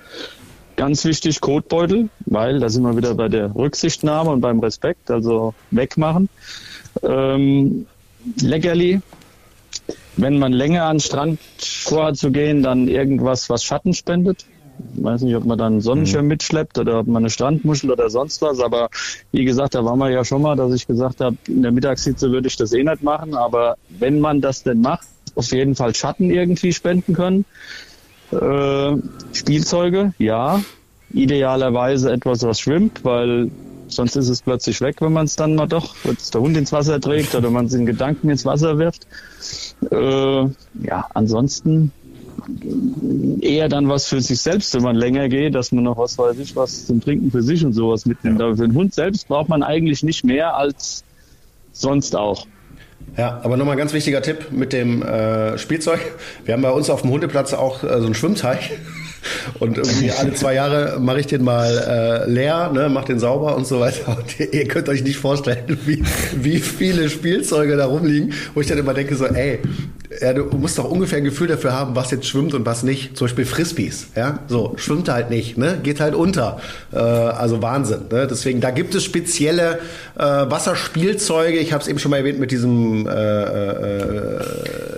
[0.80, 5.52] Ganz wichtig Kotbeutel, weil da sind wir wieder bei der Rücksichtnahme und beim Respekt, also
[5.70, 6.30] wegmachen.
[7.02, 7.84] Ähm,
[8.40, 9.02] Leckerli.
[10.16, 14.46] Wenn man länger an den Strand vorhat zu gehen, dann irgendwas, was Schatten spendet.
[14.96, 16.28] Ich weiß nicht, ob man dann einen Sonnenschirm mhm.
[16.28, 18.58] mitschleppt oder ob man eine Strandmuschel oder sonst was.
[18.58, 18.88] Aber
[19.32, 22.32] wie gesagt, da waren wir ja schon mal, dass ich gesagt habe, in der Mittagshitze
[22.32, 23.34] würde ich das eh nicht machen.
[23.34, 27.44] Aber wenn man das denn macht, auf jeden Fall Schatten irgendwie spenden können.
[28.32, 28.96] Äh,
[29.32, 30.62] Spielzeuge, ja.
[31.12, 33.50] Idealerweise etwas, was schwimmt, weil
[33.88, 36.72] sonst ist es plötzlich weg, wenn man es dann mal doch, wenn der Hund ins
[36.72, 39.06] Wasser trägt oder man es in Gedanken ins Wasser wirft.
[39.90, 40.42] Äh,
[40.86, 41.90] ja, ansonsten
[43.40, 46.38] eher dann was für sich selbst, wenn man länger geht, dass man noch was weiß
[46.38, 48.40] ich, was zum Trinken für sich und sowas mitnimmt.
[48.40, 51.04] Aber für den Hund selbst braucht man eigentlich nicht mehr als
[51.72, 52.46] sonst auch.
[53.16, 56.00] Ja, aber nochmal ein ganz wichtiger Tipp mit dem äh, Spielzeug.
[56.44, 58.72] Wir haben bei uns auf dem Hundeplatz auch äh, so einen Schwimmteich.
[59.58, 63.56] Und irgendwie alle zwei Jahre mache ich den mal äh, leer, ne, mach den sauber
[63.56, 64.16] und so weiter.
[64.20, 66.02] Und ihr, ihr könnt euch nicht vorstellen, wie,
[66.34, 69.60] wie viele Spielzeuge da rumliegen, wo ich dann immer denke so, ey,
[70.20, 73.16] ja, du musst doch ungefähr ein Gefühl dafür haben, was jetzt schwimmt und was nicht.
[73.16, 76.60] Zum Beispiel Frisbees, ja, so schwimmt halt nicht, ne, geht halt unter.
[76.92, 78.02] Äh, also Wahnsinn.
[78.10, 78.26] Ne?
[78.26, 79.78] Deswegen, da gibt es spezielle
[80.18, 81.58] äh, Wasserspielzeuge.
[81.58, 84.40] Ich habe es eben schon mal erwähnt mit diesem äh, äh,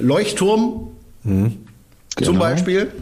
[0.01, 0.89] Leuchtturm.
[1.25, 1.59] Mhm.
[2.17, 2.31] Genau.
[2.31, 2.93] Zum Beispiel.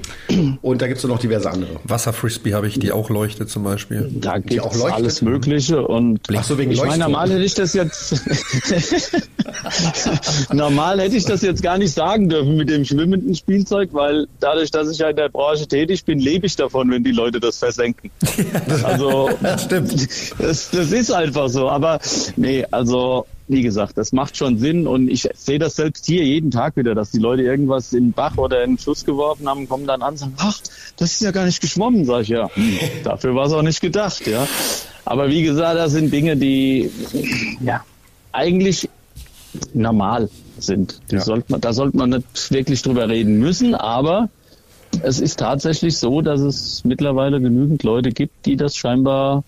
[0.63, 1.81] Und da gibt es noch diverse andere.
[1.85, 4.11] Wasserfrisbee habe ich, die auch leuchtet zum Beispiel.
[4.15, 4.93] Da gibt es auch leuchtet.
[4.93, 5.87] alles Mögliche.
[5.87, 8.21] Und Ach so, wegen ich meine, normal hätte ich das jetzt
[10.53, 14.71] normal hätte ich das jetzt gar nicht sagen dürfen mit dem schwimmenden Spielzeug, weil dadurch,
[14.71, 17.59] dass ich ja in der Branche tätig bin, lebe ich davon, wenn die Leute das
[17.59, 18.11] versenken.
[18.85, 19.93] also das stimmt.
[20.39, 21.69] Das, das ist einfach so.
[21.69, 21.99] Aber
[22.37, 26.51] nee, also wie gesagt, das macht schon Sinn und ich sehe das selbst hier jeden
[26.51, 29.69] Tag wieder, dass die Leute irgendwas in den Bach oder in den Fluss geworfen haben,
[29.69, 30.59] kommen dann an und sagen, ach,
[30.97, 32.49] das ist ja gar nicht geschwommen, sag ich ja.
[32.55, 34.47] Hm, dafür war es auch nicht gedacht, ja.
[35.05, 36.91] Aber wie gesagt, das sind Dinge, die
[37.61, 37.85] ja
[38.33, 38.89] eigentlich
[39.75, 41.01] normal sind.
[41.11, 41.21] Ja.
[41.21, 44.29] Sollte man, da sollte man nicht wirklich drüber reden müssen, aber
[45.03, 49.45] es ist tatsächlich so, dass es mittlerweile genügend Leute gibt, die das scheinbar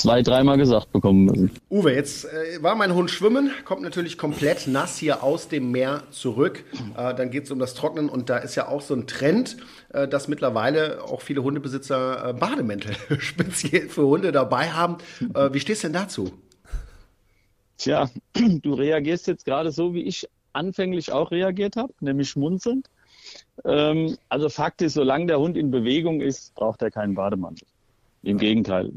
[0.00, 1.50] zwei, dreimal gesagt bekommen müssen.
[1.68, 6.04] Uwe, jetzt äh, war mein Hund schwimmen, kommt natürlich komplett nass hier aus dem Meer
[6.10, 6.64] zurück.
[6.96, 9.58] Äh, dann geht es um das Trocknen und da ist ja auch so ein Trend,
[9.92, 14.96] äh, dass mittlerweile auch viele Hundebesitzer äh, Bademäntel speziell für Hunde dabei haben.
[15.34, 16.32] Äh, wie stehst du denn dazu?
[17.76, 22.88] Tja, du reagierst jetzt gerade so, wie ich anfänglich auch reagiert habe, nämlich schmunzelnd.
[23.64, 27.66] Ähm, also Fakt ist, solange der Hund in Bewegung ist, braucht er keinen Bademantel.
[28.22, 28.92] Im Gegenteil.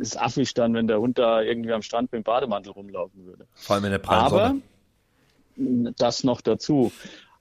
[0.00, 3.46] Ist affig dann, wenn der Hund da irgendwie am Strand mit dem Bademantel rumlaufen würde.
[3.54, 4.54] Vor allem in der prallen Aber
[5.98, 6.92] das noch dazu.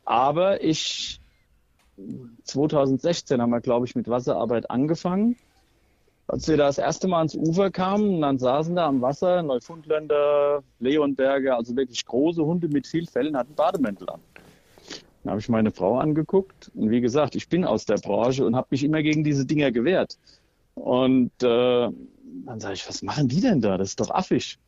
[0.06, 1.20] Aber ich
[2.44, 5.38] 2016 haben wir, glaube ich, mit Wasserarbeit angefangen.
[6.28, 10.64] als wir da das erste Mal ans Ufer kamen, dann saßen da am Wasser Neufundländer,
[10.80, 14.20] Leonberger, also wirklich große Hunde mit viel Fellen, hatten Bademäntel an.
[15.24, 18.56] Dann habe ich meine Frau angeguckt und wie gesagt, ich bin aus der Branche und
[18.56, 20.18] habe mich immer gegen diese Dinger gewehrt.
[20.76, 21.90] Und äh,
[22.46, 23.78] dann sage ich, was machen die denn da?
[23.78, 24.60] Das ist doch affig.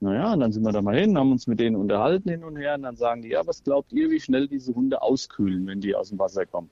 [0.00, 2.56] Naja, und dann sind wir da mal hin, haben uns mit denen unterhalten hin und
[2.56, 5.80] her und dann sagen die, ja, was glaubt ihr, wie schnell diese Hunde auskühlen, wenn
[5.80, 6.68] die aus dem Wasser kommen?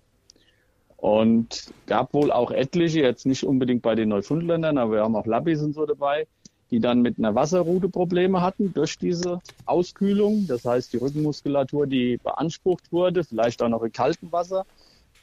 [0.98, 5.26] Und gab wohl auch etliche, jetzt nicht unbedingt bei den Neufundländern, aber wir haben auch
[5.26, 6.26] Labbys und so dabei,
[6.70, 10.46] die dann mit einer Wasserrute Probleme hatten durch diese Auskühlung.
[10.46, 14.66] Das heißt, die Rückenmuskulatur, die beansprucht wurde, vielleicht auch noch im kalten Wasser,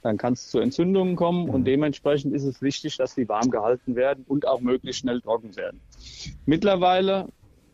[0.02, 3.96] dann kann es zu Entzündungen kommen und dementsprechend ist es wichtig, dass die warm gehalten
[3.96, 5.80] werden und auch möglichst schnell trocken werden.
[6.46, 7.28] Mittlerweile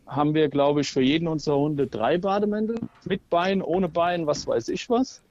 [0.06, 4.46] haben wir, glaube ich, für jeden unserer Hunde drei Bademäntel mit Bein, ohne Bein, was
[4.46, 5.22] weiß ich was.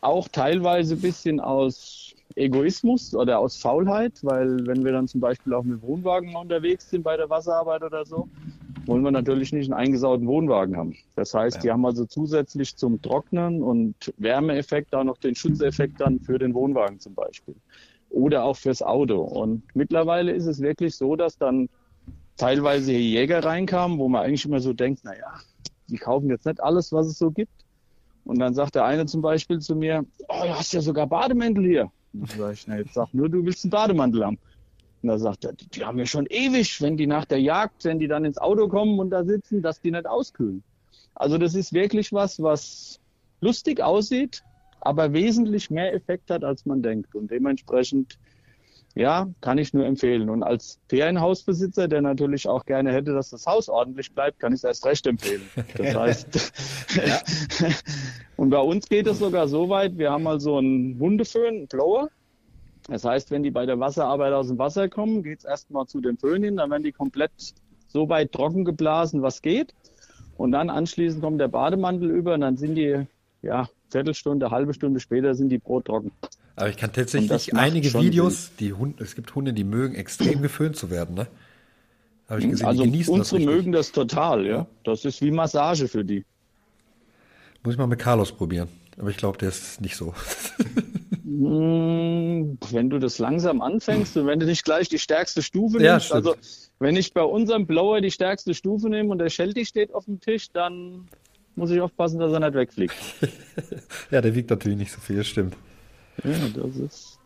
[0.00, 5.54] Auch teilweise ein bisschen aus Egoismus oder aus Faulheit, weil wenn wir dann zum Beispiel
[5.54, 8.28] auch mit Wohnwagen unterwegs sind bei der Wasserarbeit oder so,
[8.88, 10.96] wollen wir natürlich nicht einen eingesauten Wohnwagen haben.
[11.14, 11.62] Das heißt, ja.
[11.62, 16.54] die haben also zusätzlich zum Trocknen und Wärmeeffekt auch noch den Schutzeffekt dann für den
[16.54, 17.54] Wohnwagen zum Beispiel.
[18.08, 19.20] Oder auch fürs Auto.
[19.20, 21.68] Und mittlerweile ist es wirklich so, dass dann
[22.38, 25.34] teilweise hier Jäger reinkamen, wo man eigentlich immer so denkt, naja,
[25.88, 27.52] die kaufen jetzt nicht alles, was es so gibt.
[28.24, 31.64] Und dann sagt der eine zum Beispiel zu mir, oh, du hast ja sogar Bademäntel
[31.64, 31.90] hier.
[32.14, 34.38] Und sag ich, na, jetzt sag nur, du willst einen Bademantel haben.
[35.02, 37.98] Und da sagt er, die, haben ja schon ewig, wenn die nach der Jagd, wenn
[37.98, 40.62] die dann ins Auto kommen und da sitzen, dass die nicht auskühlen.
[41.14, 43.00] Also das ist wirklich was, was
[43.40, 44.42] lustig aussieht,
[44.80, 47.14] aber wesentlich mehr Effekt hat, als man denkt.
[47.14, 48.18] Und dementsprechend,
[48.94, 50.30] ja, kann ich nur empfehlen.
[50.30, 54.58] Und als Ferienhausbesitzer, der natürlich auch gerne hätte, dass das Haus ordentlich bleibt, kann ich
[54.58, 55.42] es erst recht empfehlen.
[55.76, 56.52] Das heißt,
[58.36, 62.10] und bei uns geht es sogar so weit, wir haben also einen Hundeföhn, einen Blower,
[62.88, 66.00] das heißt, wenn die bei der Wasserarbeit aus dem Wasser kommen, geht es erstmal zu
[66.00, 67.30] den Föhn hin, dann werden die komplett
[67.86, 69.74] so weit trocken geblasen, was geht.
[70.38, 73.06] Und dann anschließend kommt der Bademantel über und dann sind die,
[73.42, 76.12] ja, Viertelstunde, halbe Stunde später sind die brottrocken.
[76.56, 80.76] Aber ich kann tatsächlich einige Videos, die Hunde, es gibt Hunde, die mögen extrem geföhnt
[80.76, 81.26] zu werden, ne?
[82.28, 84.66] Habe ich gesehen, also die genießen unsere das mögen das total, ja.
[84.84, 86.24] Das ist wie Massage für die.
[87.62, 88.68] Muss ich mal mit Carlos probieren.
[88.98, 90.14] Aber ich glaube, der ist nicht so.
[91.28, 96.08] Hm, wenn du das langsam anfängst und wenn du nicht gleich die stärkste Stufe nimmst,
[96.08, 96.36] ja, also
[96.78, 100.20] wenn ich bei unserem Blower die stärkste Stufe nehme und der Shelty steht auf dem
[100.20, 101.06] Tisch, dann
[101.54, 102.94] muss ich aufpassen, dass er nicht wegfliegt.
[104.10, 105.54] ja, der wiegt natürlich nicht so viel, stimmt.
[106.24, 107.18] Ja, das ist.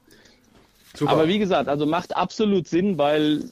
[0.95, 1.13] Super.
[1.13, 3.45] Aber wie gesagt, also macht absolut Sinn, weil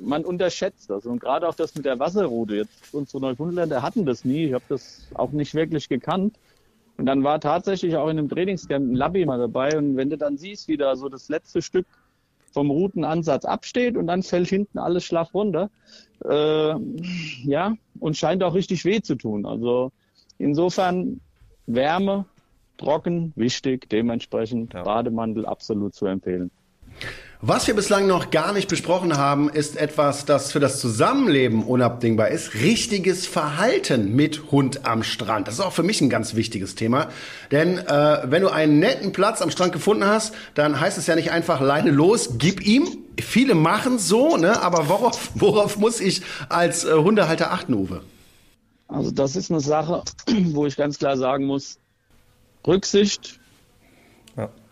[0.00, 1.06] man unterschätzt das.
[1.06, 2.56] Und gerade auch das mit der Wasserrute.
[2.56, 4.46] Jetzt unsere Neufundländer hatten das nie.
[4.46, 6.34] Ich habe das auch nicht wirklich gekannt.
[6.96, 9.76] Und dann war tatsächlich auch in einem Trainingscamp ein Labby mal dabei.
[9.76, 11.86] Und wenn du dann siehst, wie da so das letzte Stück
[12.52, 15.70] vom Routenansatz absteht und dann fällt hinten alles schlaff runter,
[16.24, 16.74] äh,
[17.44, 19.44] ja, und scheint auch richtig weh zu tun.
[19.44, 19.92] Also
[20.38, 21.20] insofern
[21.66, 22.24] Wärme,
[22.78, 24.82] trocken, wichtig, dementsprechend ja.
[24.82, 26.50] Bademantel absolut zu empfehlen.
[27.42, 32.28] Was wir bislang noch gar nicht besprochen haben, ist etwas, das für das Zusammenleben unabdingbar
[32.28, 32.54] ist.
[32.54, 35.46] Richtiges Verhalten mit Hund am Strand.
[35.46, 37.08] Das ist auch für mich ein ganz wichtiges Thema.
[37.50, 41.14] Denn äh, wenn du einen netten Platz am Strand gefunden hast, dann heißt es ja
[41.14, 42.88] nicht einfach Leine los, gib ihm.
[43.20, 44.62] Viele machen so, ne?
[44.62, 48.00] aber worauf, worauf muss ich als äh, Hundehalter achten, Uwe?
[48.88, 50.02] Also das ist eine Sache,
[50.52, 51.78] wo ich ganz klar sagen muss,
[52.66, 53.38] Rücksicht,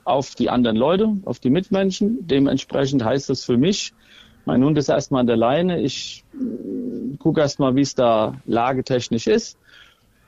[0.05, 2.27] auf die anderen Leute, auf die Mitmenschen.
[2.27, 3.93] Dementsprechend heißt es für mich,
[4.45, 5.81] mein Hund ist erstmal an der Leine.
[5.81, 9.59] Ich äh, gucke erstmal, wie es da lagetechnisch ist.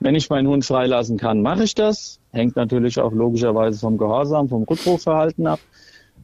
[0.01, 2.21] Wenn ich meinen Hund freilassen kann, mache ich das.
[2.33, 5.61] Hängt natürlich auch logischerweise vom Gehorsam, vom Rückrufverhalten ab.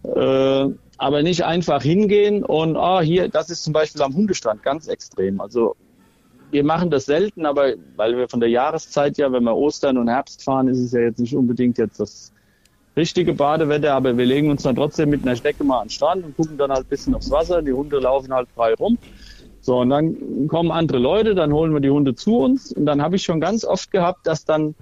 [0.05, 4.89] Äh, aber nicht einfach hingehen und, ah, hier, das ist zum Beispiel am Hundestrand ganz
[4.89, 5.41] extrem.
[5.41, 5.75] Also
[6.51, 10.09] wir machen das selten, aber weil wir von der Jahreszeit ja, wenn wir Ostern und
[10.09, 12.33] Herbst fahren, ist es ja jetzt nicht unbedingt jetzt das
[12.97, 16.25] richtige Badewetter, aber wir legen uns dann trotzdem mit einer Stecke mal an den Strand
[16.25, 17.63] und gucken dann halt ein bisschen aufs Wasser.
[17.63, 18.99] Die Hunde laufen halt frei rum.
[19.61, 22.73] So, und dann kommen andere Leute, dann holen wir die Hunde zu uns.
[22.73, 24.75] Und dann habe ich schon ganz oft gehabt, dass dann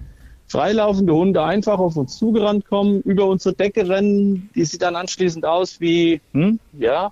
[0.47, 4.49] freilaufende Hunde einfach auf uns zugerannt kommen, über unsere Decke rennen.
[4.55, 7.11] Die sieht dann anschließend aus wie, hm, ja.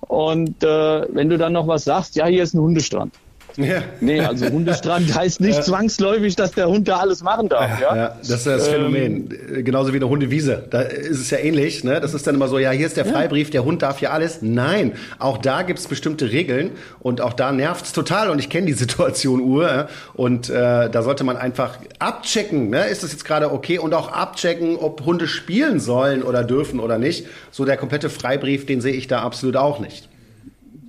[0.00, 3.14] Und äh, wenn du dann noch was sagst, ja, hier ist ein Hundestrand.
[3.56, 3.82] Ja.
[4.00, 5.62] Nee, also Hundestrand heißt nicht ja.
[5.62, 7.80] zwangsläufig, dass der Hund da alles machen darf.
[7.80, 8.16] Ja, ja?
[8.20, 9.30] das ist das Phänomen.
[9.54, 10.64] Ähm, Genauso wie eine Hundewiese.
[10.70, 11.84] Da ist es ja ähnlich.
[11.84, 12.00] Ne?
[12.00, 14.38] Das ist dann immer so, ja, hier ist der Freibrief, der Hund darf hier alles.
[14.42, 18.30] Nein, auch da gibt es bestimmte Regeln und auch da nervt es total.
[18.30, 19.88] Und ich kenne die Situation Uhr.
[20.14, 22.86] Und äh, da sollte man einfach abchecken, ne?
[22.86, 23.78] ist das jetzt gerade okay?
[23.78, 27.26] Und auch abchecken, ob Hunde spielen sollen oder dürfen oder nicht.
[27.50, 30.08] So der komplette Freibrief, den sehe ich da absolut auch nicht.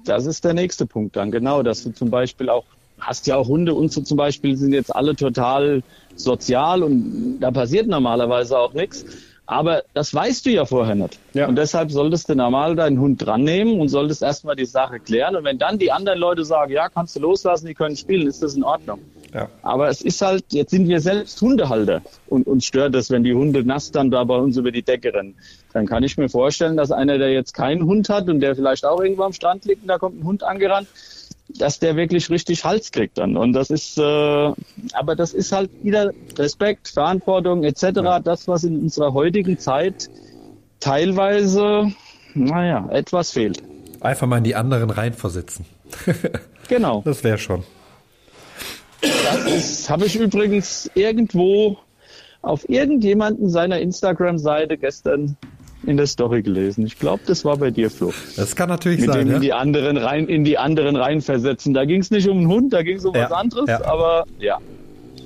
[0.05, 2.65] Das ist der nächste Punkt dann, genau, dass du zum Beispiel auch,
[2.99, 5.83] hast ja auch Hunde und so zum Beispiel sind jetzt alle total
[6.15, 9.05] sozial und da passiert normalerweise auch nichts.
[9.47, 11.19] Aber das weißt du ja vorher nicht.
[11.33, 11.47] Ja.
[11.47, 15.35] Und deshalb solltest du normal deinen Hund dran nehmen und solltest erstmal die Sache klären.
[15.35, 18.41] Und wenn dann die anderen Leute sagen, ja, kannst du loslassen, die können spielen, ist
[18.41, 18.99] das in Ordnung.
[19.33, 19.49] Ja.
[19.63, 23.33] Aber es ist halt, jetzt sind wir selbst Hundehalter und uns stört es, wenn die
[23.33, 25.35] Hunde nass dann da bei uns über die Decke rennen.
[25.73, 28.85] Dann kann ich mir vorstellen, dass einer, der jetzt keinen Hund hat und der vielleicht
[28.85, 30.87] auch irgendwo am Strand liegt und da kommt ein Hund angerannt,
[31.47, 33.37] dass der wirklich richtig Hals kriegt dann.
[33.37, 37.83] Und das ist, äh, aber das ist halt wieder Respekt, Verantwortung etc.
[37.95, 38.19] Ja.
[38.19, 40.09] Das, was in unserer heutigen Zeit
[40.79, 41.91] teilweise,
[42.33, 43.61] naja, etwas fehlt.
[44.01, 45.65] Einfach mal in die anderen reinversetzen.
[46.67, 47.01] genau.
[47.05, 47.63] Das wäre schon.
[49.01, 51.77] Das habe ich übrigens irgendwo
[52.41, 55.37] auf irgendjemanden seiner Instagram-Seite gestern
[55.87, 56.85] in der Story gelesen.
[56.85, 58.13] Ich glaube, das war bei dir, Flo.
[58.35, 59.19] Das kann natürlich Mit sein.
[59.19, 59.35] Dem ja?
[59.35, 61.73] in die anderen rein, in die anderen reinversetzen.
[61.73, 63.85] Da ging es nicht um einen Hund, da ging es um ja, was anderes, ja.
[63.85, 64.57] aber ja.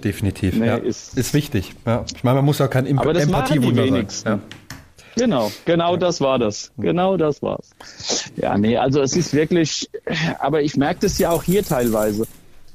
[0.04, 0.56] Definitiv.
[0.56, 0.76] Nee, ja.
[0.78, 1.74] ist, ist wichtig.
[2.16, 4.08] Ich meine, man muss ja kein Imp aber das Empathiewunder sein.
[4.26, 4.40] Ja.
[5.16, 6.72] Genau, genau das war das.
[6.78, 7.72] Genau das war's.
[8.38, 9.90] Ja, nee, also es ist wirklich,
[10.40, 12.26] aber ich merke das ja auch hier teilweise.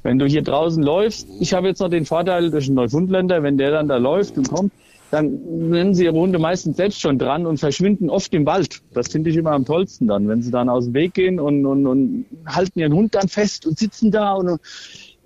[0.03, 3.57] Wenn du hier draußen läufst, ich habe jetzt noch den Vorteil durch einen Neufundländer, wenn
[3.57, 4.71] der dann da läuft und kommt,
[5.11, 8.81] dann nennen sie ihre Hunde meistens selbst schon dran und verschwinden oft im Wald.
[8.93, 11.65] Das finde ich immer am tollsten dann, wenn sie dann aus dem Weg gehen und,
[11.65, 14.59] und, und halten ihren Hund dann fest und sitzen da und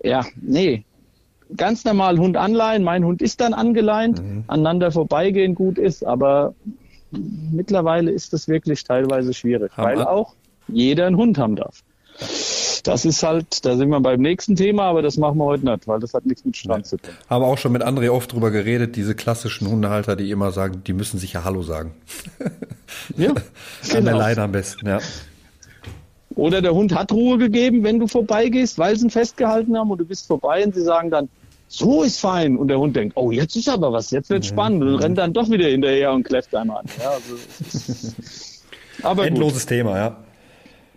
[0.04, 0.84] ja, nee.
[1.58, 4.44] Ganz normal Hund anleihen, mein Hund ist dann angeleint, mhm.
[4.46, 6.54] aneinander vorbeigehen gut ist, aber
[7.12, 10.36] mittlerweile ist das wirklich teilweise schwierig, Haben weil auch
[10.68, 11.84] jeder einen Hund haben darf
[12.90, 15.88] das ist halt, da sind wir beim nächsten Thema, aber das machen wir heute nicht,
[15.88, 17.14] weil das hat nichts mit Strand zu tun.
[17.30, 20.94] Haben auch schon mit André oft drüber geredet, diese klassischen Hundehalter, die immer sagen, die
[20.94, 21.94] müssen sich ja Hallo sagen.
[23.16, 23.34] Ja,
[23.84, 23.98] genau.
[23.98, 25.00] An der Leine am besten, ja.
[26.36, 30.00] Oder der Hund hat Ruhe gegeben, wenn du vorbeigehst, weil sie ihn festgehalten haben und
[30.00, 31.30] du bist vorbei und sie sagen dann,
[31.68, 32.58] so ist fein.
[32.58, 34.82] Und der Hund denkt, oh, jetzt ist aber was, jetzt wird spannend.
[34.82, 36.86] Und rennt dann doch wieder hinterher und kläfft einmal an.
[37.00, 37.38] Ja, also,
[39.04, 39.70] aber Endloses gut.
[39.70, 40.18] Thema, ja.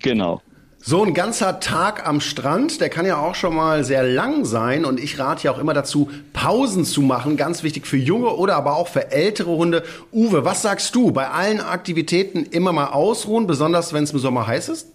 [0.00, 0.40] Genau.
[0.84, 4.84] So ein ganzer Tag am Strand, der kann ja auch schon mal sehr lang sein
[4.84, 8.56] und ich rate ja auch immer dazu, Pausen zu machen, ganz wichtig für junge oder
[8.56, 9.84] aber auch für ältere Hunde.
[10.12, 11.12] Uwe, was sagst du?
[11.12, 14.88] Bei allen Aktivitäten immer mal ausruhen, besonders wenn es im Sommer heiß ist?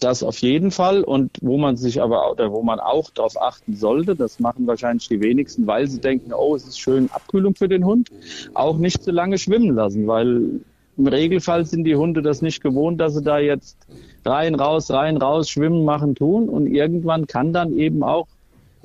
[0.00, 3.76] Das auf jeden Fall und wo man sich aber oder wo man auch darauf achten
[3.76, 7.68] sollte, das machen wahrscheinlich die wenigsten, weil sie denken, oh, es ist schön Abkühlung für
[7.68, 8.08] den Hund,
[8.54, 10.60] auch nicht zu lange schwimmen lassen, weil
[10.98, 13.78] im Regelfall sind die Hunde das nicht gewohnt, dass sie da jetzt
[14.24, 16.48] rein, raus, rein, raus, schwimmen, machen, tun.
[16.48, 18.26] Und irgendwann kann dann eben auch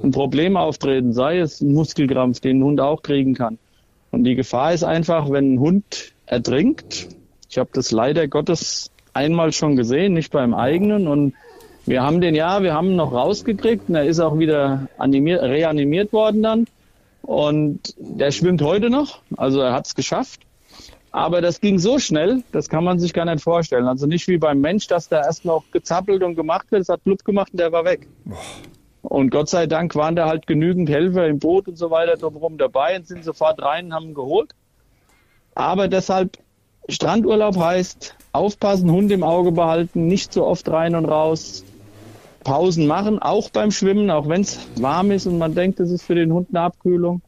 [0.01, 3.57] ein Problem auftreten, sei es ein Muskelkrampf, den ein Hund auch kriegen kann.
[4.11, 7.09] Und die Gefahr ist einfach, wenn ein Hund ertrinkt,
[7.49, 11.07] ich habe das leider Gottes einmal schon gesehen, nicht beim eigenen.
[11.07, 11.33] Und
[11.87, 15.41] wir haben den ja, wir haben ihn noch rausgekriegt und er ist auch wieder animiert,
[15.41, 16.67] reanimiert worden dann.
[17.23, 20.41] Und der schwimmt heute noch, also er hat es geschafft.
[21.13, 23.87] Aber das ging so schnell, das kann man sich gar nicht vorstellen.
[23.87, 27.03] Also nicht wie beim Mensch, dass da erst noch gezappelt und gemacht wird, es hat
[27.03, 28.07] Blut gemacht und der war weg.
[29.03, 32.57] Und Gott sei Dank waren da halt genügend Helfer im Boot und so weiter drumherum
[32.57, 34.55] dabei und sind sofort rein und haben ihn geholt.
[35.53, 36.39] Aber deshalb,
[36.89, 41.63] Strandurlaub heißt, aufpassen, Hund im Auge behalten, nicht so oft rein und raus,
[42.43, 46.01] Pausen machen, auch beim Schwimmen, auch wenn es warm ist und man denkt, das ist
[46.01, 47.21] für den Hund eine Abkühlung.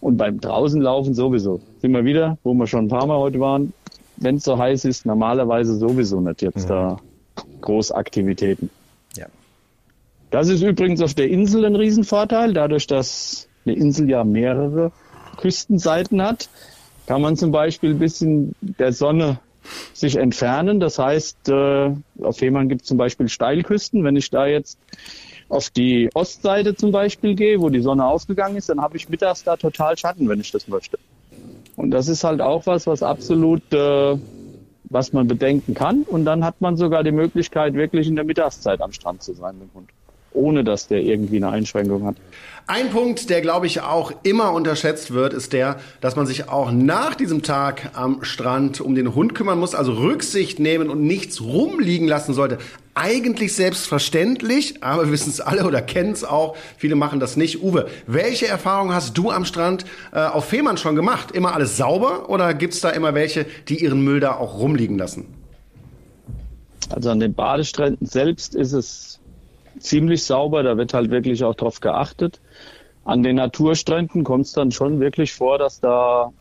[0.00, 1.60] Und beim draußen laufen sowieso.
[1.80, 3.72] Sind wir wieder, wo wir schon ein paar Mal heute waren.
[4.16, 6.68] Wenn es so heiß ist, normalerweise sowieso nicht jetzt mhm.
[6.68, 6.96] da
[7.60, 8.70] Großaktivitäten.
[9.16, 9.26] Ja.
[10.30, 12.52] Das ist übrigens auf der Insel ein Riesenvorteil.
[12.52, 14.92] Dadurch, dass eine Insel ja mehrere
[15.36, 16.48] Küstenseiten hat,
[17.06, 19.38] kann man zum Beispiel ein bisschen der Sonne
[19.92, 20.80] sich entfernen.
[20.80, 21.90] Das heißt, äh,
[22.22, 24.04] auf Fehmarn gibt es zum Beispiel Steilküsten.
[24.04, 24.78] Wenn ich da jetzt
[25.48, 29.44] auf die Ostseite zum Beispiel gehe, wo die Sonne aufgegangen ist, dann habe ich mittags
[29.44, 30.98] da total Schatten, wenn ich das möchte.
[31.76, 34.18] Und das ist halt auch was, was absolut, äh,
[34.84, 36.02] was man bedenken kann.
[36.02, 39.58] Und dann hat man sogar die Möglichkeit, wirklich in der Mittagszeit am Strand zu sein
[39.58, 39.88] mit dem Hund
[40.38, 42.16] ohne dass der irgendwie eine Einschränkung hat.
[42.70, 46.70] Ein Punkt, der glaube ich auch immer unterschätzt wird, ist der, dass man sich auch
[46.70, 51.40] nach diesem Tag am Strand um den Hund kümmern muss, also Rücksicht nehmen und nichts
[51.40, 52.58] rumliegen lassen sollte.
[52.94, 56.58] Eigentlich selbstverständlich, aber wir wissen es alle oder kennen es auch.
[56.76, 57.62] Viele machen das nicht.
[57.62, 61.30] Uwe, welche Erfahrungen hast du am Strand äh, auf Fehmarn schon gemacht?
[61.30, 64.98] Immer alles sauber oder gibt es da immer welche, die ihren Müll da auch rumliegen
[64.98, 65.24] lassen?
[66.90, 69.17] Also an den Badestränden selbst ist es
[69.80, 72.40] ziemlich sauber, da wird halt wirklich auch drauf geachtet.
[73.04, 76.32] An den Naturstränden kommt es dann schon wirklich vor, dass da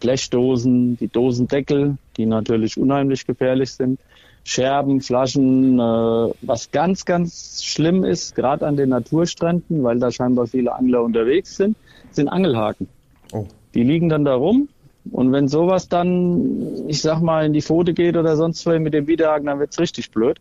[0.00, 3.98] Blechdosen, die Dosendeckel, die natürlich unheimlich gefährlich sind,
[4.44, 5.78] Scherben, Flaschen.
[5.78, 11.02] Äh, was ganz, ganz schlimm ist, gerade an den Naturstränden, weil da scheinbar viele Angler
[11.02, 11.76] unterwegs sind,
[12.12, 12.88] sind Angelhaken.
[13.32, 13.46] Oh.
[13.74, 14.68] Die liegen dann da rum.
[15.10, 18.94] Und wenn sowas dann, ich sag mal, in die Pfote geht oder sonst wo mit
[18.94, 20.38] dem Widerhaken, dann wird's richtig blöd.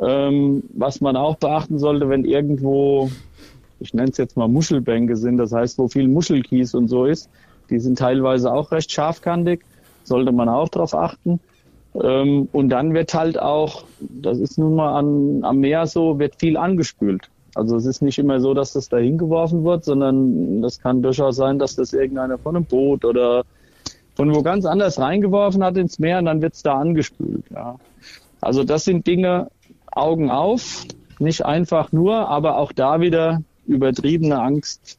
[0.00, 3.10] Ähm, was man auch beachten sollte, wenn irgendwo,
[3.80, 7.28] ich nenne es jetzt mal Muschelbänke sind, das heißt, wo viel Muschelkies und so ist,
[7.70, 9.60] die sind teilweise auch recht scharfkantig,
[10.02, 11.40] sollte man auch darauf achten.
[12.02, 16.34] Ähm, und dann wird halt auch, das ist nun mal an, am Meer so, wird
[16.40, 17.30] viel angespült.
[17.54, 21.36] Also es ist nicht immer so, dass das da hingeworfen wird, sondern das kann durchaus
[21.36, 23.44] sein, dass das irgendeiner von einem Boot oder
[24.16, 27.44] von wo ganz anders reingeworfen hat ins Meer und dann wird es da angespült.
[27.54, 27.76] Ja.
[28.40, 29.48] Also das sind Dinge,
[29.96, 30.84] Augen auf,
[31.18, 34.98] nicht einfach nur, aber auch da wieder übertriebene Angst.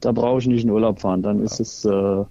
[0.00, 1.22] Da brauche ich nicht in Urlaub fahren.
[1.22, 2.24] Dann ist es äh,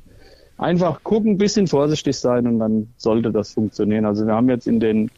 [0.58, 4.06] einfach gucken, bisschen vorsichtig sein und dann sollte das funktionieren.
[4.06, 5.12] Also wir haben jetzt in den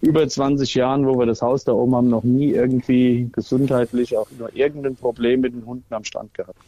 [0.00, 4.28] über 20 Jahren, wo wir das Haus da oben haben, noch nie irgendwie gesundheitlich auch
[4.38, 6.58] nur irgendein Problem mit den Hunden am Strand gehabt.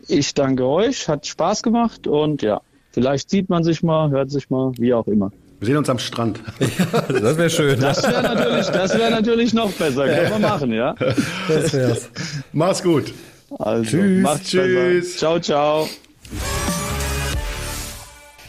[0.08, 4.48] Ich danke euch, hat Spaß gemacht und ja, vielleicht sieht man sich mal, hört sich
[4.48, 5.30] mal, wie auch immer.
[5.60, 6.40] Wir sehen uns am Strand.
[6.60, 7.78] Ja, das wäre schön.
[7.78, 10.06] Das wäre natürlich, das wäre natürlich noch besser.
[10.06, 10.94] Können wir machen, ja?
[11.48, 12.08] Das wär's.
[12.52, 13.12] Mach's gut.
[13.58, 14.22] Also, tschüss.
[14.22, 15.04] Macht's tschüss.
[15.12, 15.18] Besser.
[15.18, 15.88] Ciao, ciao.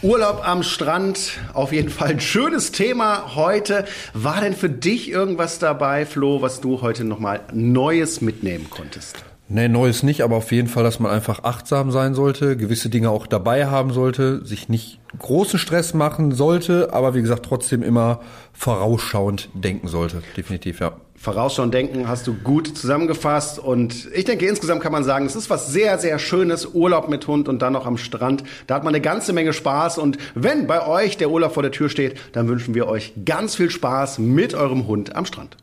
[0.00, 3.84] Urlaub am Strand, auf jeden Fall ein schönes Thema heute.
[4.14, 9.22] War denn für dich irgendwas dabei, Flo, was du heute nochmal Neues mitnehmen konntest?
[9.54, 13.10] Nee, Neues nicht, aber auf jeden Fall, dass man einfach achtsam sein sollte, gewisse Dinge
[13.10, 18.20] auch dabei haben sollte, sich nicht großen Stress machen sollte, aber wie gesagt, trotzdem immer
[18.54, 20.22] vorausschauend denken sollte.
[20.38, 20.92] Definitiv, ja.
[21.16, 25.50] Vorausschauend denken hast du gut zusammengefasst und ich denke, insgesamt kann man sagen, es ist
[25.50, 28.44] was sehr, sehr Schönes, Urlaub mit Hund und dann noch am Strand.
[28.66, 31.72] Da hat man eine ganze Menge Spaß und wenn bei euch der Urlaub vor der
[31.72, 35.58] Tür steht, dann wünschen wir euch ganz viel Spaß mit eurem Hund am Strand.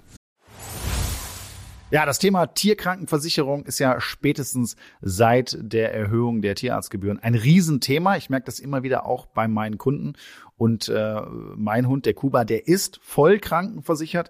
[1.92, 8.16] Ja, das Thema Tierkrankenversicherung ist ja spätestens seit der Erhöhung der Tierarztgebühren ein Riesenthema.
[8.16, 10.14] Ich merke das immer wieder auch bei meinen Kunden.
[10.56, 11.22] Und äh,
[11.56, 14.30] mein Hund, der Kuba, der ist voll krankenversichert.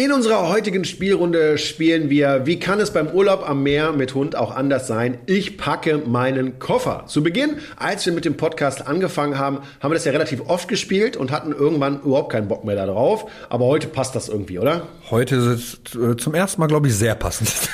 [0.00, 4.34] In unserer heutigen Spielrunde spielen wir, wie kann es beim Urlaub am Meer mit Hund
[4.34, 5.18] auch anders sein?
[5.26, 7.04] Ich packe meinen Koffer.
[7.06, 10.68] Zu Beginn, als wir mit dem Podcast angefangen haben, haben wir das ja relativ oft
[10.68, 13.30] gespielt und hatten irgendwann überhaupt keinen Bock mehr darauf.
[13.50, 14.88] Aber heute passt das irgendwie, oder?
[15.10, 17.52] Heute ist es äh, zum ersten Mal, glaube ich, sehr passend.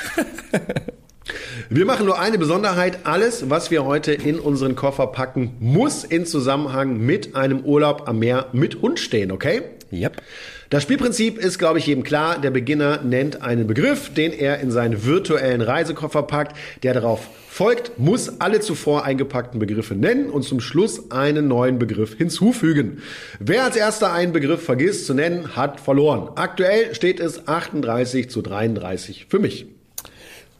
[1.69, 2.99] Wir machen nur eine Besonderheit.
[3.05, 8.19] Alles, was wir heute in unseren Koffer packen, muss in Zusammenhang mit einem Urlaub am
[8.19, 9.63] Meer mit Hund stehen, okay?
[9.91, 10.21] Yep.
[10.69, 12.39] Das Spielprinzip ist, glaube ich, jedem klar.
[12.39, 16.57] Der Beginner nennt einen Begriff, den er in seinen virtuellen Reisekoffer packt.
[16.83, 22.17] Der darauf folgt, muss alle zuvor eingepackten Begriffe nennen und zum Schluss einen neuen Begriff
[22.17, 23.01] hinzufügen.
[23.39, 26.29] Wer als erster einen Begriff vergisst zu nennen, hat verloren.
[26.35, 29.67] Aktuell steht es 38 zu 33 für mich.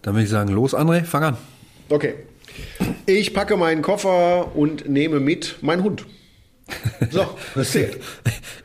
[0.01, 1.37] Dann würde ich sagen, los, André, fang an.
[1.89, 2.13] Okay.
[3.05, 6.05] Ich packe meinen Koffer und nehme mit meinen Hund.
[7.11, 7.99] So, das zählt.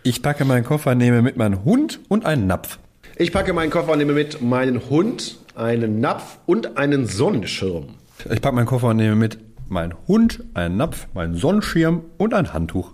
[0.03, 2.79] Ich packe meinen Koffer, nehme mit meinen Hund und einen Napf.
[3.17, 7.95] Ich packe meinen Koffer und nehme mit meinen Hund, einen Napf und einen Sonnenschirm.
[8.31, 9.39] Ich packe meinen Koffer und nehme mit
[9.69, 12.93] meinen Hund, einen Napf, meinen Sonnenschirm und ein Handtuch.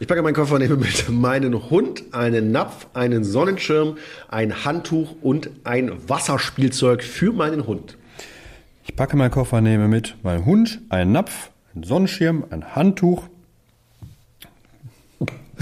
[0.00, 3.96] Ich packe meinen Koffer und nehme mit meinen Hund, einen Napf, einen Sonnenschirm,
[4.28, 7.96] ein Handtuch und ein Wasserspielzeug für meinen Hund.
[8.84, 13.28] Ich packe meinen Koffer, nehme mit meinen Hund, einen Napf, einen Sonnenschirm, ein Handtuch.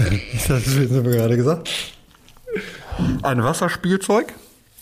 [0.47, 1.69] Das du mir gerade gesagt.
[3.23, 4.33] Ein Wasserspielzeug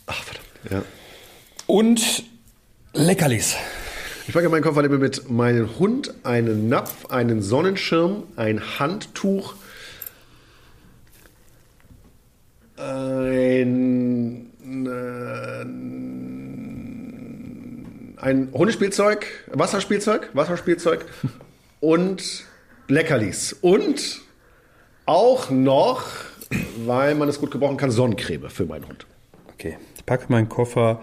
[0.07, 0.47] Ach, verdammt.
[0.71, 0.83] Ja.
[1.67, 2.23] und
[2.93, 3.55] Leckerlis.
[4.27, 9.55] Ich packe meinen Koffer mit meinen Hund, einen Napf, einen Sonnenschirm, ein Handtuch,
[12.77, 14.51] ein,
[14.85, 15.65] äh,
[18.21, 21.05] ein Hundespielzeug, Wasserspielzeug, Wasserspielzeug
[21.79, 22.45] und
[22.87, 23.53] Leckerlis.
[23.61, 24.21] Und
[25.09, 26.03] auch noch,
[26.85, 29.07] weil man es gut gebrauchen kann, Sonnencreme für meinen Hund.
[29.53, 31.01] Okay, ich packe meinen Koffer,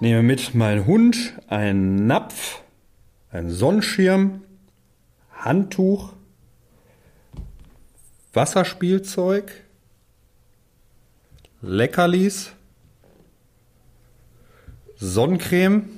[0.00, 2.60] nehme mit meinen Hund, einen Napf,
[3.30, 4.42] einen Sonnenschirm,
[5.32, 6.12] Handtuch,
[8.34, 9.50] Wasserspielzeug,
[11.62, 12.52] Leckerlis,
[14.96, 15.88] Sonnencreme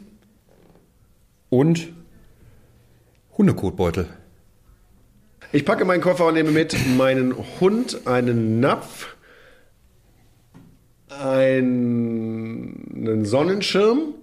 [1.48, 1.88] und
[3.36, 4.08] Hundekotbeutel.
[5.52, 9.16] Ich packe meinen Koffer und nehme mit meinen Hund, einen Napf,
[11.08, 14.14] einen Sonnenschirm,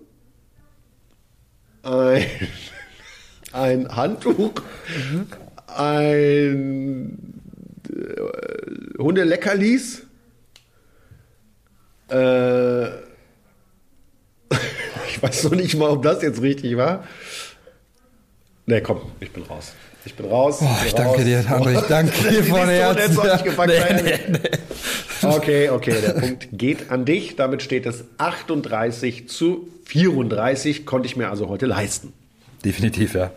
[1.83, 2.25] ein,
[3.51, 4.53] ein Handtuch,
[5.67, 7.41] ein
[7.89, 10.03] äh, Hundeleckerlis,
[12.09, 12.87] äh,
[15.09, 17.03] ich weiß noch nicht mal, ob das jetzt richtig war.
[18.65, 19.73] Nee, komm, ich bin raus.
[20.07, 20.59] Ich bin raus.
[20.61, 21.81] Oh, ich danke dir, André.
[21.81, 23.19] Ich danke dir von Herzen.
[23.45, 24.39] Ich Nee, nee,
[25.21, 27.35] Okay, okay, der Punkt geht an dich.
[27.35, 30.85] Damit steht es 38 zu 34.
[30.85, 32.13] Konnte ich mir also heute leisten.
[32.63, 33.31] Definitiv, ja.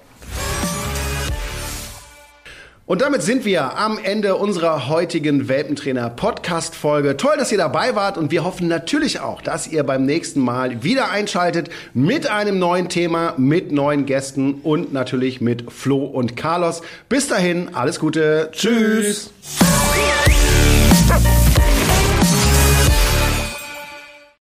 [2.90, 7.16] Und damit sind wir am Ende unserer heutigen Welpentrainer Podcast Folge.
[7.16, 10.82] Toll, dass ihr dabei wart und wir hoffen natürlich auch, dass ihr beim nächsten Mal
[10.82, 16.82] wieder einschaltet mit einem neuen Thema, mit neuen Gästen und natürlich mit Flo und Carlos.
[17.08, 18.48] Bis dahin, alles Gute.
[18.50, 19.30] Tschüss.
[19.40, 19.70] Tschüss.